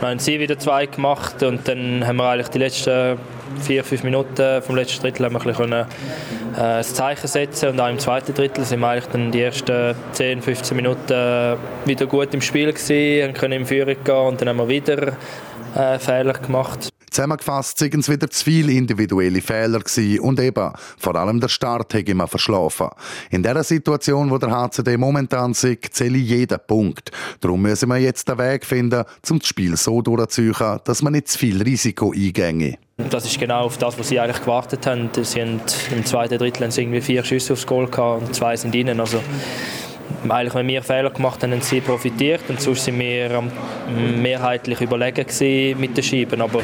Dann 0.00 0.10
haben 0.10 0.18
sie 0.18 0.38
wieder 0.38 0.58
zwei 0.58 0.86
gemacht 0.86 1.42
und 1.42 1.66
dann 1.66 2.06
haben 2.06 2.16
wir 2.16 2.28
eigentlich 2.28 2.48
die 2.48 2.58
letzten 2.58 3.18
vier, 3.60 3.84
fünf 3.84 4.02
Minuten 4.02 4.62
vom 4.62 4.76
letzten 4.76 5.02
Drittel 5.02 5.26
haben 5.26 5.34
wir 5.34 5.46
ein 5.46 5.54
können, 5.54 5.72
äh, 5.82 5.84
das 6.56 6.94
Zeichen 6.94 7.26
setzen 7.26 7.70
und 7.70 7.80
auch 7.80 7.88
im 7.88 7.98
zweiten 7.98 8.34
Drittel 8.34 8.64
sind 8.64 8.80
wir 8.80 8.88
eigentlich 8.88 9.12
dann 9.12 9.30
die 9.30 9.42
ersten 9.42 9.94
10, 10.12 10.42
15 10.42 10.76
Minuten 10.76 11.58
wieder 11.84 12.06
gut 12.06 12.32
im 12.34 12.40
Spiel 12.40 12.72
gewesen, 12.72 13.34
können 13.34 13.60
in 13.60 13.66
Führung 13.66 13.96
gehen 14.02 14.14
und 14.14 14.40
dann 14.40 14.48
haben 14.48 14.58
wir 14.58 14.68
wieder 14.68 15.12
äh, 15.74 15.98
Fehler 15.98 16.34
gemacht. 16.34 16.91
Zusammengefasst 17.12 17.78
sind 17.78 17.94
es 17.94 18.08
wieder 18.08 18.30
zu 18.30 18.42
viele 18.42 18.72
individuelle 18.72 19.42
Fehler 19.42 19.80
gewesen 19.80 20.20
und 20.20 20.40
eben, 20.40 20.72
vor 20.96 21.14
allem 21.14 21.40
der 21.40 21.48
Start 21.48 21.92
hätte 21.92 22.14
man 22.14 22.26
verschlafen. 22.26 22.88
In 23.28 23.42
der 23.42 23.62
Situation, 23.64 24.30
wo 24.30 24.38
der 24.38 24.50
HCD 24.50 24.96
momentan 24.96 25.52
sieht, 25.52 25.92
zähle 25.92 26.16
ich 26.16 26.30
jeden 26.30 26.58
Punkt. 26.66 27.10
Darum 27.40 27.60
müssen 27.60 27.90
wir 27.90 27.98
jetzt 27.98 28.30
den 28.30 28.38
Weg 28.38 28.64
finden, 28.64 29.04
um 29.28 29.38
das 29.38 29.46
Spiel 29.46 29.76
so 29.76 30.00
durchzuziehen, 30.00 30.80
dass 30.84 31.02
man 31.02 31.12
nicht 31.12 31.28
zu 31.28 31.38
viel 31.38 31.60
Risiko 31.60 32.12
eingänge. 32.12 32.78
Das 32.96 33.26
ist 33.26 33.38
genau 33.38 33.64
auf 33.64 33.76
das, 33.76 33.98
was 33.98 34.08
sie 34.08 34.18
eigentlich 34.18 34.40
gewartet 34.40 34.86
haben. 34.86 35.10
Sie 35.12 35.42
haben 35.42 35.60
Im 35.90 36.06
zweiten 36.06 36.38
Drittel 36.38 36.70
irgendwie 36.74 37.02
vier 37.02 37.24
Schüsse 37.24 37.52
aufs 37.52 37.66
Goal 37.66 37.88
gehabt 37.88 38.22
und 38.22 38.34
zwei 38.34 38.56
sind 38.56 38.74
innen. 38.74 39.00
Also 39.00 39.20
eigentlich, 40.28 40.54
wenn 40.54 40.68
wir 40.68 40.82
Fehler 40.82 41.10
gemacht 41.10 41.42
haben, 41.42 41.52
haben 41.52 41.60
sie 41.60 41.80
profitiert 41.80 42.42
und 42.48 42.60
sonst 42.60 42.84
sind 42.84 42.98
wir 42.98 43.42
mehrheitlich 44.20 44.80
überlegen 44.80 45.26
mit 45.78 45.96
den 45.96 46.04
Scheiben. 46.04 46.40
Aber 46.40 46.60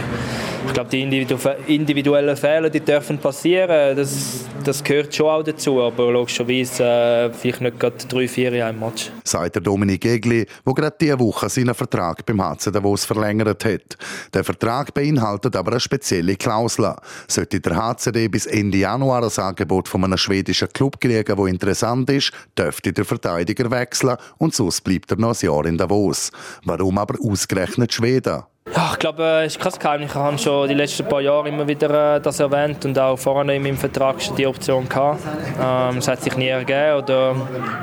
ich 0.66 0.72
glaube, 0.72 0.90
die 0.90 1.03
individuellen 1.03 2.37
Fehler, 2.37 2.70
die 2.70 2.81
dürfen 2.81 3.18
passieren, 3.18 3.96
das, 3.96 4.44
das 4.64 4.85
gehört 4.85 5.14
schon 5.14 5.27
auch 5.27 5.42
dazu, 5.42 5.81
aber 5.83 6.12
logischerweise 6.12 6.85
äh, 6.85 7.33
vielleicht 7.33 7.61
nicht 7.61 7.81
gerade 7.81 7.96
drei, 8.09 8.29
vier 8.29 8.53
in 8.53 8.62
einem 8.62 8.81
Match. 8.81 9.11
Sagt 9.24 9.55
der 9.55 9.62
Dominik 9.62 10.05
Egli, 10.05 10.46
der 10.66 10.74
gerade 10.74 10.96
diese 11.01 11.18
Woche 11.18 11.48
seinen 11.48 11.74
Vertrag 11.74 12.24
beim 12.27 12.42
HC 12.42 12.70
Davos 12.70 13.05
verlängert 13.05 13.64
hat. 13.64 13.96
Der 14.35 14.44
Vertrag 14.44 14.92
beinhaltet 14.92 15.57
aber 15.57 15.72
eine 15.72 15.81
spezielle 15.81 16.37
Klausel. 16.37 16.94
Sollte 17.27 17.61
der 17.61 17.77
HCD 17.77 18.29
bis 18.29 18.46
Ende 18.46 18.79
Januar 18.79 19.22
ein 19.22 19.42
Angebot 19.42 19.88
von 19.88 20.05
einem 20.05 20.18
schwedischen 20.18 20.68
Club 20.68 21.01
kriegen, 21.01 21.37
das 21.37 21.46
interessant 21.46 22.11
ist, 22.11 22.33
dürfte 22.57 22.92
der 22.92 23.05
Verteidiger 23.29 23.71
wechseln 23.71 24.17
und 24.38 24.55
sonst 24.55 24.81
bleibt 24.83 25.11
er 25.11 25.19
noch 25.19 25.35
ein 25.35 25.47
Jahr 25.47 25.67
in 25.67 25.77
Davos. 25.77 26.33
Warum 26.64 26.97
aber 26.99 27.17
ausgerechnet 27.23 27.93
Schweden? 27.93 28.45
Ja, 28.74 28.90
ich 28.92 28.98
glaube, 28.98 29.42
es 29.44 29.57
ist 29.57 29.81
kein 29.81 30.00
Geheimnis. 30.00 30.11
Ich 30.11 30.16
habe 30.16 30.38
schon 30.38 30.68
die 30.68 30.74
letzten 30.74 31.09
paar 31.09 31.20
Jahre 31.20 31.48
immer 31.48 31.66
wieder 31.66 32.16
äh, 32.16 32.20
das 32.20 32.40
erwähnt 32.40 32.85
und 32.85 32.98
auch 32.98 33.16
vorher 33.16 33.54
in 33.54 33.62
meinem 33.62 33.76
Vertrag 33.76 34.20
schon 34.22 34.37
die 34.37 34.46
Option 34.46 34.88
gehabt. 34.88 35.20
Ähm, 35.61 35.98
es 35.98 36.09
hat 36.09 36.22
sich 36.22 36.37
nie 36.37 36.48
ergeben 36.48 37.02
oder 37.02 37.35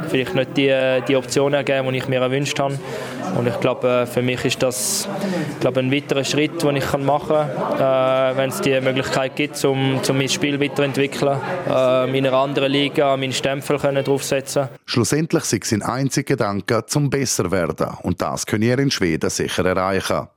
vielleicht 0.10 0.36
nicht 0.36 0.58
die, 0.58 1.02
die 1.08 1.16
Option 1.16 1.54
ergeben, 1.54 1.92
die 1.92 1.98
ich 1.98 2.08
mir 2.08 2.22
erwünscht 2.22 2.60
habe. 2.60 2.78
Und 3.38 3.48
ich 3.48 3.60
glaube, 3.60 3.88
äh, 3.88 4.06
für 4.06 4.22
mich 4.22 4.46
ist 4.46 4.62
das 4.64 5.08
glaube, 5.66 5.80
ein 5.80 5.92
weiterer 5.92 6.24
Schritt, 6.24 6.62
den 6.62 6.76
ich 6.76 6.98
machen 6.98 7.36
kann, 7.38 8.34
äh, 8.34 8.38
wenn 8.38 8.50
es 8.50 8.62
die 8.62 8.80
Möglichkeit 8.80 9.36
gibt, 9.36 9.66
um, 9.66 10.00
um 10.08 10.18
mein 10.18 10.30
Spiel 10.30 10.60
weiterzuentwickeln, 10.60 11.40
äh, 11.68 12.18
in 12.18 12.26
einer 12.26 12.38
anderen 12.38 12.72
Liga 12.72 13.18
meinen 13.18 13.34
Stempel 13.34 13.80
können 13.80 14.04
draufsetzen 14.04 14.70
Schlussendlich 14.86 15.52
ist 15.52 15.66
sein 15.66 15.82
einziger 15.82 16.36
Gedanke, 16.36 16.86
zum 16.86 17.10
besser 17.10 17.50
werden. 17.50 17.88
Und 18.04 18.22
das 18.22 18.46
können 18.46 18.64
ihr 18.64 18.78
in 18.78 18.92
Schweden 18.92 19.30
sicher 19.32 19.66
erreichen. 19.66 20.28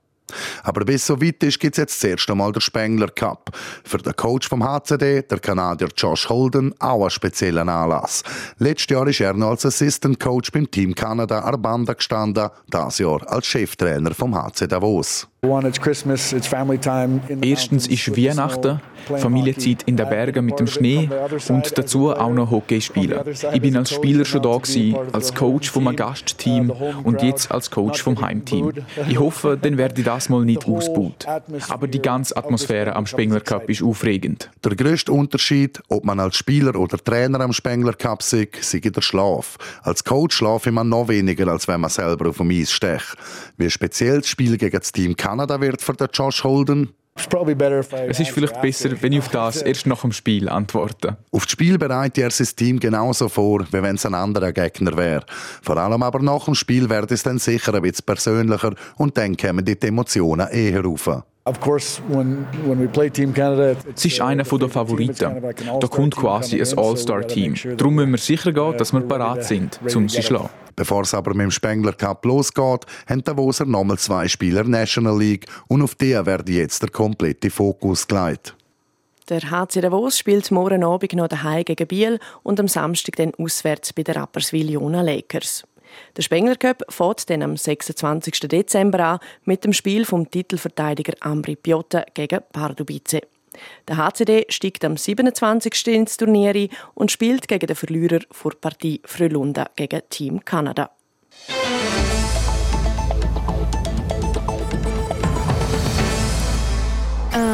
Aber 0.62 0.84
bis 0.84 1.06
so 1.06 1.20
weit 1.20 1.42
ist, 1.42 1.58
gibt 1.58 1.76
es 1.76 1.82
jetzt 1.82 2.02
das 2.02 2.10
erste 2.10 2.34
Mal 2.34 2.52
den 2.52 2.60
Spengler 2.60 3.08
Cup. 3.08 3.50
Für 3.84 3.98
den 3.98 4.14
Coach 4.14 4.48
vom 4.48 4.64
HCD, 4.64 5.22
der 5.22 5.38
Kanadier 5.38 5.88
Josh 5.96 6.28
Holden, 6.28 6.74
auch 6.78 7.02
einen 7.02 7.10
speziellen 7.10 7.68
Anlass. 7.68 8.22
Letztes 8.58 8.94
Jahr 8.94 9.06
ist 9.06 9.20
er 9.20 9.34
noch 9.34 9.50
als 9.50 9.66
Assistant 9.66 10.20
Coach 10.20 10.52
beim 10.52 10.70
Team 10.70 10.94
Kanada 10.94 11.40
Arbanda 11.40 11.94
gestanden, 11.94 12.50
das 12.68 12.98
Jahr 12.98 13.26
als 13.30 13.46
Cheftrainer 13.46 14.14
vom 14.14 14.34
HC 14.34 14.66
Davos. 14.66 15.28
Erstens 15.40 16.32
ist 17.86 18.10
Weihnachten, 18.16 18.80
Familienzeit 19.18 19.84
in 19.84 19.96
den 19.96 20.08
Bergen 20.08 20.44
mit 20.44 20.58
dem 20.58 20.66
Schnee 20.66 21.08
und 21.48 21.78
dazu 21.78 22.10
auch 22.10 22.32
noch 22.32 22.50
Hockey 22.50 22.80
spielen. 22.80 23.20
Ich 23.52 23.62
bin 23.62 23.76
als 23.76 23.92
Spieler 23.92 24.24
schon 24.24 24.42
da 24.42 24.56
gewesen, 24.56 24.96
als 25.12 25.32
Coach 25.32 25.70
vom 25.70 25.94
Gastteam 25.94 26.72
und 27.04 27.22
jetzt 27.22 27.52
als 27.52 27.70
Coach 27.70 28.02
vom 28.02 28.20
Heimteam. 28.20 28.72
Ich 29.08 29.20
hoffe, 29.20 29.56
dann 29.60 29.78
werde 29.78 30.00
ich 30.00 30.04
das 30.04 30.28
mal 30.28 30.44
nicht 30.44 30.66
ausgebaut. 30.66 31.24
Aber 31.68 31.86
die 31.86 32.02
ganze 32.02 32.36
Atmosphäre 32.36 32.96
am 32.96 33.06
Spengler 33.06 33.40
Cup 33.40 33.70
ist 33.70 33.80
aufregend. 33.80 34.50
Der 34.64 34.74
grösste 34.74 35.12
Unterschied, 35.12 35.80
ob 35.88 36.04
man 36.04 36.18
als 36.18 36.36
Spieler 36.36 36.74
oder 36.74 36.98
Trainer 36.98 37.40
am 37.40 37.52
Spengler 37.52 37.94
Cup 37.94 38.24
sei, 38.24 38.48
sei 38.60 38.80
der 38.80 39.02
Schlaf. 39.02 39.56
Als 39.84 40.02
Coach 40.02 40.36
schlafe 40.36 40.72
man 40.72 40.88
noch 40.88 41.06
weniger, 41.06 41.46
als 41.46 41.68
wenn 41.68 41.80
man 41.80 41.90
selber 41.90 42.30
auf 42.30 42.38
dem 42.38 42.50
Eis 42.50 42.72
stecht. 42.72 43.16
Wie 43.56 43.70
speziell 43.70 44.18
das 44.18 44.28
Spiel 44.28 44.56
gegen 44.56 44.76
das 44.76 44.90
Team 44.90 45.14
Kanada 45.28 45.60
wird 45.60 45.82
für 45.82 45.92
den 45.92 46.08
Josh 46.10 46.42
Holden? 46.42 46.88
Es 47.14 48.18
ist 48.18 48.30
vielleicht 48.30 48.62
besser, 48.62 48.90
wenn 49.02 49.12
ich 49.12 49.18
auf 49.18 49.28
das 49.28 49.60
erst 49.60 49.86
nach 49.86 50.00
dem 50.00 50.12
Spiel 50.12 50.48
antworte. 50.48 51.18
Auf 51.32 51.42
das 51.42 51.50
Spiel 51.50 51.76
bereitet 51.76 52.24
er 52.24 52.30
sein 52.30 52.46
Team 52.56 52.80
genauso 52.80 53.28
vor, 53.28 53.66
wie 53.70 53.82
wenn 53.82 53.96
es 53.96 54.06
ein 54.06 54.14
anderer 54.14 54.52
Gegner 54.52 54.96
wäre. 54.96 55.26
Vor 55.60 55.76
allem 55.76 56.02
aber 56.02 56.20
nach 56.20 56.46
dem 56.46 56.54
Spiel 56.54 56.88
wird 56.88 57.12
es 57.12 57.24
dann 57.24 57.38
sicher 57.38 57.74
ein 57.74 57.82
bisschen 57.82 58.06
persönlicher 58.06 58.72
und 58.96 59.18
dann 59.18 59.36
kommen 59.36 59.66
die 59.66 59.76
Emotionen 59.82 60.48
eher 60.48 60.82
rauf. 60.82 61.10
Es 63.94 64.04
ist 64.04 64.20
einer 64.20 64.44
der 64.44 64.68
Favoriten. 64.68 65.42
Da 65.80 65.86
kommt 65.86 66.16
quasi 66.16 66.60
ein 66.60 66.78
All-Star-Team. 66.78 67.54
Darum 67.76 67.94
müssen 67.94 68.10
wir 68.10 68.18
sicher 68.18 68.52
gehen, 68.52 68.76
dass 68.76 68.92
wir 68.92 69.00
parat 69.00 69.44
sind, 69.44 69.80
um 69.94 70.08
sie 70.08 70.16
zu 70.16 70.22
schlagen. 70.22 70.50
Bevor 70.78 71.02
es 71.02 71.12
aber 71.12 71.34
mit 71.34 71.42
dem 71.42 71.50
Spengler 71.50 71.92
Cup 71.92 72.24
losgeht, 72.24 72.86
haben 73.08 73.24
Davoser 73.24 73.64
nochmal 73.64 73.98
zwei 73.98 74.28
Spieler 74.28 74.62
National 74.62 75.18
League 75.18 75.46
und 75.66 75.82
auf 75.82 75.96
die 75.96 76.14
wird 76.14 76.48
jetzt 76.48 76.82
der 76.82 76.90
komplette 76.90 77.50
Fokus 77.50 78.06
gelegt. 78.06 78.54
Der 79.28 79.50
HC 79.50 79.80
Davos 79.80 80.16
spielt 80.16 80.50
morgen 80.52 80.84
Abend 80.84 81.12
noch 81.14 81.28
daheim 81.28 81.64
gegen 81.64 81.86
Biel 81.86 82.20
und 82.44 82.60
am 82.60 82.68
Samstag 82.68 83.16
dann 83.16 83.32
auswärts 83.36 83.92
bei 83.92 84.04
den 84.04 84.14
Rapperswil 84.14 84.70
Jona 84.70 85.02
Lakers. 85.02 85.64
Der 86.16 86.22
Spengler 86.22 86.56
Cup 86.56 86.84
fährt 86.88 87.28
dann 87.30 87.42
am 87.42 87.56
26. 87.56 88.40
Dezember 88.40 89.00
an 89.04 89.18
mit 89.44 89.64
dem 89.64 89.72
Spiel 89.72 90.04
vom 90.04 90.30
Titelverteidiger 90.30 91.14
Ambri 91.20 91.56
Piotta 91.56 92.04
gegen 92.14 92.40
Pardubice. 92.52 93.20
Der 93.88 93.96
HCD 93.96 94.46
steigt 94.48 94.84
am 94.84 94.96
27. 94.96 95.88
ins 95.88 96.16
Turnier 96.16 96.54
ein 96.54 96.68
und 96.94 97.10
spielt 97.10 97.48
gegen 97.48 97.66
den 97.66 97.76
Verlierer 97.76 98.20
vor 98.30 98.52
Partie 98.60 99.00
Frölunda 99.04 99.70
gegen 99.74 100.02
Team 100.10 100.44
Kanada. 100.44 100.90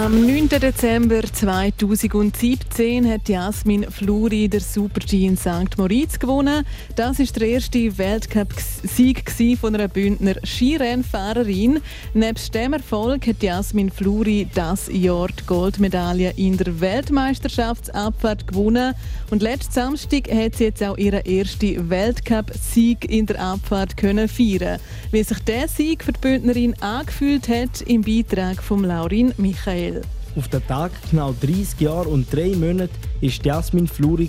Am 0.04 0.20
9. 0.20 0.50
Dezember 0.50 1.22
2017 1.22 3.10
hat 3.10 3.26
Jasmin 3.26 3.90
Fluri 3.90 4.50
der 4.50 4.60
Super-G 4.60 5.24
in 5.24 5.38
St. 5.38 5.78
Moritz 5.78 6.18
gewonnen. 6.18 6.66
Das 6.94 7.18
ist 7.18 7.40
der 7.40 7.48
erste 7.48 7.96
Weltcup-Sieg 7.96 9.24
von 9.58 9.74
einer 9.74 9.88
Bündner 9.88 10.34
Skirennfahrerin. 10.44 11.80
Nebst 12.12 12.54
dem 12.54 12.74
Erfolg 12.74 13.26
hat 13.26 13.42
Jasmin 13.42 13.90
Fluri 13.90 14.46
das 14.54 14.90
Jahr 14.92 15.28
die 15.28 15.46
Goldmedaille 15.46 16.34
in 16.36 16.58
der 16.58 16.82
Weltmeisterschaftsabfahrt 16.82 18.46
gewonnen. 18.46 18.92
Und 19.30 19.40
letzten 19.40 19.72
Samstag 19.72 20.30
hat 20.30 20.56
sie 20.56 20.64
jetzt 20.64 20.82
auch 20.82 20.98
ihren 20.98 21.24
ersten 21.24 21.88
Weltcup-Sieg 21.88 23.10
in 23.10 23.24
der 23.24 23.40
Abfahrt 23.40 23.96
können 23.96 24.28
feiern. 24.28 24.80
Wie 25.12 25.22
sich 25.22 25.38
der 25.44 25.66
Sieg 25.66 26.04
für 26.04 26.12
die 26.12 26.20
Bündnerin 26.20 26.74
angefühlt 26.82 27.48
hat, 27.48 27.80
im 27.86 28.02
Beitrag 28.02 28.62
von 28.62 28.84
Laurin 28.84 29.32
Michael. 29.38 29.93
Auf 30.36 30.48
den 30.48 30.66
Tag 30.66 30.90
genau 31.10 31.32
30 31.40 31.80
Jahre 31.80 32.08
und 32.08 32.32
drei 32.32 32.54
Monate 32.56 32.90
war 33.20 33.30
Jasmin 33.44 33.86
Fluri, 33.86 34.28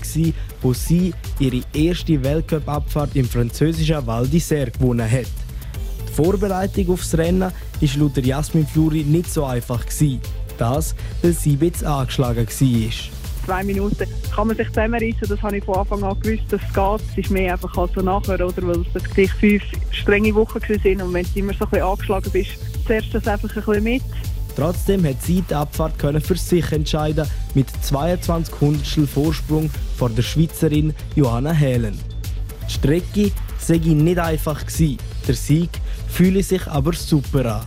wo 0.61 0.73
sie 0.73 1.13
ihre 1.39 1.61
erste 1.73 2.23
Weltcup-Abfahrt 2.23 3.15
im 3.15 3.25
französischen 3.27 4.05
Val 4.05 4.25
d'Isère 4.25 4.71
gewonnen 4.71 5.09
hat. 5.09 5.25
Die 6.07 6.13
Vorbereitung 6.13 6.91
aufs 6.91 7.17
Rennen 7.17 7.41
war 7.41 7.89
laut 7.97 8.17
Jasmin 8.17 8.67
Fluri 8.67 9.03
nicht 9.03 9.31
so 9.31 9.45
einfach. 9.45 9.83
Das, 10.57 10.95
weil 11.21 11.33
sie 11.33 11.55
bisschen 11.55 11.87
angeschlagen 11.87 12.47
war 12.47 13.15
zwei 13.45 13.63
Minuten 13.63 14.05
kann 14.33 14.47
man 14.47 14.57
sich 14.57 14.67
zusammenreißen. 14.67 15.27
Das 15.29 15.41
habe 15.41 15.57
ich 15.57 15.63
von 15.63 15.75
Anfang 15.75 16.03
an 16.03 16.19
gewusst, 16.19 16.43
dass 16.49 16.61
es 16.61 16.73
geht. 16.73 17.11
Es 17.11 17.17
ist 17.25 17.31
mehr 17.31 17.53
einfach 17.53 17.77
als 17.77 17.93
so 17.93 18.01
nachher, 18.01 18.45
oder? 18.45 18.67
weil 18.67 18.85
es 18.93 19.31
fünf 19.39 19.63
strenge 19.91 20.33
Wochen 20.35 20.61
waren. 20.61 21.01
Und 21.01 21.13
wenn 21.13 21.25
du 21.25 21.39
immer 21.39 21.53
so 21.53 21.65
ein 21.65 21.69
bisschen 21.69 21.85
angeschlagen 21.85 22.31
bist, 22.31 22.51
zerrst 22.87 23.13
das 23.13 23.27
einfach 23.27 23.49
ein 23.55 23.63
bisschen 23.63 23.83
mit. 23.83 24.03
Trotzdem 24.55 25.05
hat 25.05 25.21
sie 25.21 25.41
die 25.41 25.53
Abfahrt 25.53 25.99
können 25.99 26.21
für 26.21 26.37
sich 26.37 26.71
entscheiden 26.71 27.27
mit 27.53 27.67
22 27.83 28.61
Hundertstel 28.61 29.05
Vorsprung 29.05 29.69
vor 29.97 30.09
der 30.09 30.21
Schweizerin 30.21 30.93
Johanna 31.15 31.51
Helen. 31.51 31.99
Die 32.67 32.73
Strecke 32.73 33.31
sei 33.59 33.77
nicht 33.77 34.17
einfach 34.17 34.65
gewesen. 34.65 34.97
Der 35.27 35.35
Sieg 35.35 35.69
fühle 36.07 36.41
sich 36.41 36.65
aber 36.67 36.93
super 36.93 37.57
an. 37.57 37.65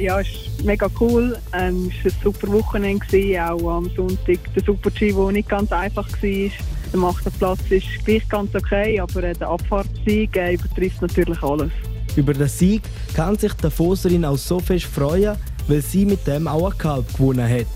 Ja, 0.00 0.20
es 0.20 0.28
ist 0.28 0.64
mega 0.64 0.88
cool. 1.00 1.36
Ähm, 1.52 1.90
es 1.90 2.04
war 2.04 2.12
ein 2.12 2.22
super 2.22 2.52
Wochenende, 2.52 3.04
gewesen, 3.04 3.40
auch 3.40 3.76
am 3.76 3.90
Sonntag 3.96 4.38
der 4.54 4.62
Super-G, 4.64 5.12
der 5.12 5.32
nicht 5.32 5.48
ganz 5.48 5.70
einfach 5.72 6.08
war. 6.08 6.50
Der 6.92 6.98
machte 6.98 7.30
Platz 7.32 7.60
ist 7.70 8.04
gleich 8.04 8.28
ganz 8.28 8.54
okay, 8.54 8.98
aber 8.98 9.20
der 9.20 9.48
Abfahrtssieg 9.48 10.36
äh, 10.36 10.54
übertrifft 10.54 11.02
natürlich 11.02 11.42
alles. 11.42 11.70
Über 12.16 12.32
den 12.32 12.48
Sieg 12.48 12.82
kann 13.14 13.36
sich 13.36 13.52
die 13.54 13.70
Foserin 13.70 14.24
auch 14.24 14.36
so 14.36 14.58
fest 14.58 14.86
freuen, 14.86 15.36
weil 15.70 15.82
sie 15.82 16.04
mit 16.04 16.26
dem 16.26 16.48
auch 16.48 16.70
ein 16.70 16.78
Kalb 16.78 17.12
gewonnen 17.12 17.48
hat. 17.48 17.66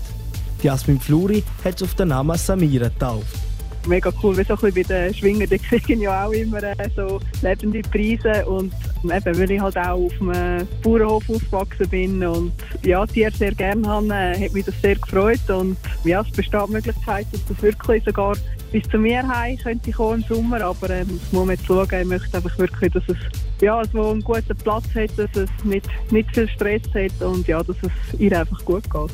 Die 0.61 0.67
Jasmin 0.67 0.99
Fluri 0.99 1.43
hat 1.63 1.75
es 1.75 1.83
auf 1.83 1.95
den 1.95 2.09
Namen 2.09 2.37
Samira 2.37 2.89
getauft. 2.89 3.39
Mega 3.87 4.11
cool, 4.21 4.35
wie 4.35 4.43
so 4.43 4.55
bei 4.55 4.71
den 4.71 5.13
Schwingen, 5.13 5.47
die 5.47 5.59
kriegen 5.69 6.01
ja 6.01 6.25
auch 6.25 6.31
immer 6.31 6.61
äh, 6.63 6.75
so 6.95 7.19
lebende 7.43 7.81
Preise 7.83 8.43
und 8.47 8.73
eben, 9.03 9.39
weil 9.39 9.51
ich 9.51 9.61
halt 9.61 9.77
auch 9.77 10.05
auf 10.05 10.21
einem 10.21 10.67
Bauernhof 10.81 11.29
aufgewachsen 11.29 11.89
bin 11.89 12.25
und 12.25 12.51
ja, 12.83 13.05
Tiere 13.05 13.31
sehr 13.31 13.53
gerne 13.53 13.87
habe, 13.87 14.07
äh, 14.07 14.45
hat 14.45 14.53
mich 14.53 14.65
das 14.65 14.81
sehr 14.81 14.95
gefreut 14.95 15.47
und 15.49 15.77
ja, 16.03 16.21
es 16.21 16.31
besteht 16.31 16.67
die 16.67 16.71
Möglichkeit, 16.71 17.27
dass 17.31 17.45
das 17.45 17.61
wirklich 17.61 18.03
sogar 18.03 18.35
bis 18.71 18.83
zu 18.89 18.97
mir 18.97 19.25
heim 19.27 19.57
könnte 19.57 19.91
kommen 19.91 20.25
im 20.27 20.35
Sommer, 20.35 20.61
aber 20.61 20.89
ähm, 20.89 21.19
das 21.21 21.31
muss 21.31 21.45
man 21.45 21.55
jetzt 21.55 21.67
schauen. 21.67 21.87
Ich 22.01 22.07
möchte 22.07 22.37
einfach 22.37 22.57
wirklich, 22.57 22.91
dass 22.91 23.03
es 23.07 23.17
ja, 23.61 23.77
also 23.77 24.11
einen 24.11 24.21
guten 24.21 24.55
Platz 24.57 24.85
hat, 24.95 25.11
dass 25.17 25.29
es 25.35 25.49
nicht, 25.63 25.87
nicht 26.11 26.33
viel 26.33 26.47
Stress 26.49 26.81
hat 26.93 27.21
und 27.21 27.47
ja, 27.47 27.63
dass 27.63 27.77
es 27.81 28.19
ihr 28.19 28.37
einfach 28.39 28.63
gut 28.65 28.83
geht. 28.83 29.11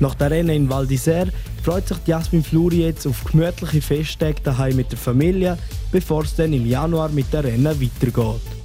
Nach 0.00 0.14
der 0.14 0.30
Rennen 0.30 0.50
in 0.50 0.70
Val 0.70 0.84
d'Isère 0.84 1.28
freut 1.62 1.86
sich 1.86 1.98
Jasmin 2.06 2.42
Fluri 2.42 2.82
jetzt 2.82 3.06
auf 3.06 3.24
gemütliche 3.24 3.80
Festtage 3.80 4.40
daheim 4.42 4.76
mit 4.76 4.90
der 4.90 4.98
Familie, 4.98 5.58
bevor 5.92 6.22
es 6.22 6.34
dann 6.34 6.52
im 6.52 6.66
Januar 6.66 7.08
mit 7.10 7.32
der 7.32 7.44
Rennen 7.44 7.80
weitergeht. 7.80 8.61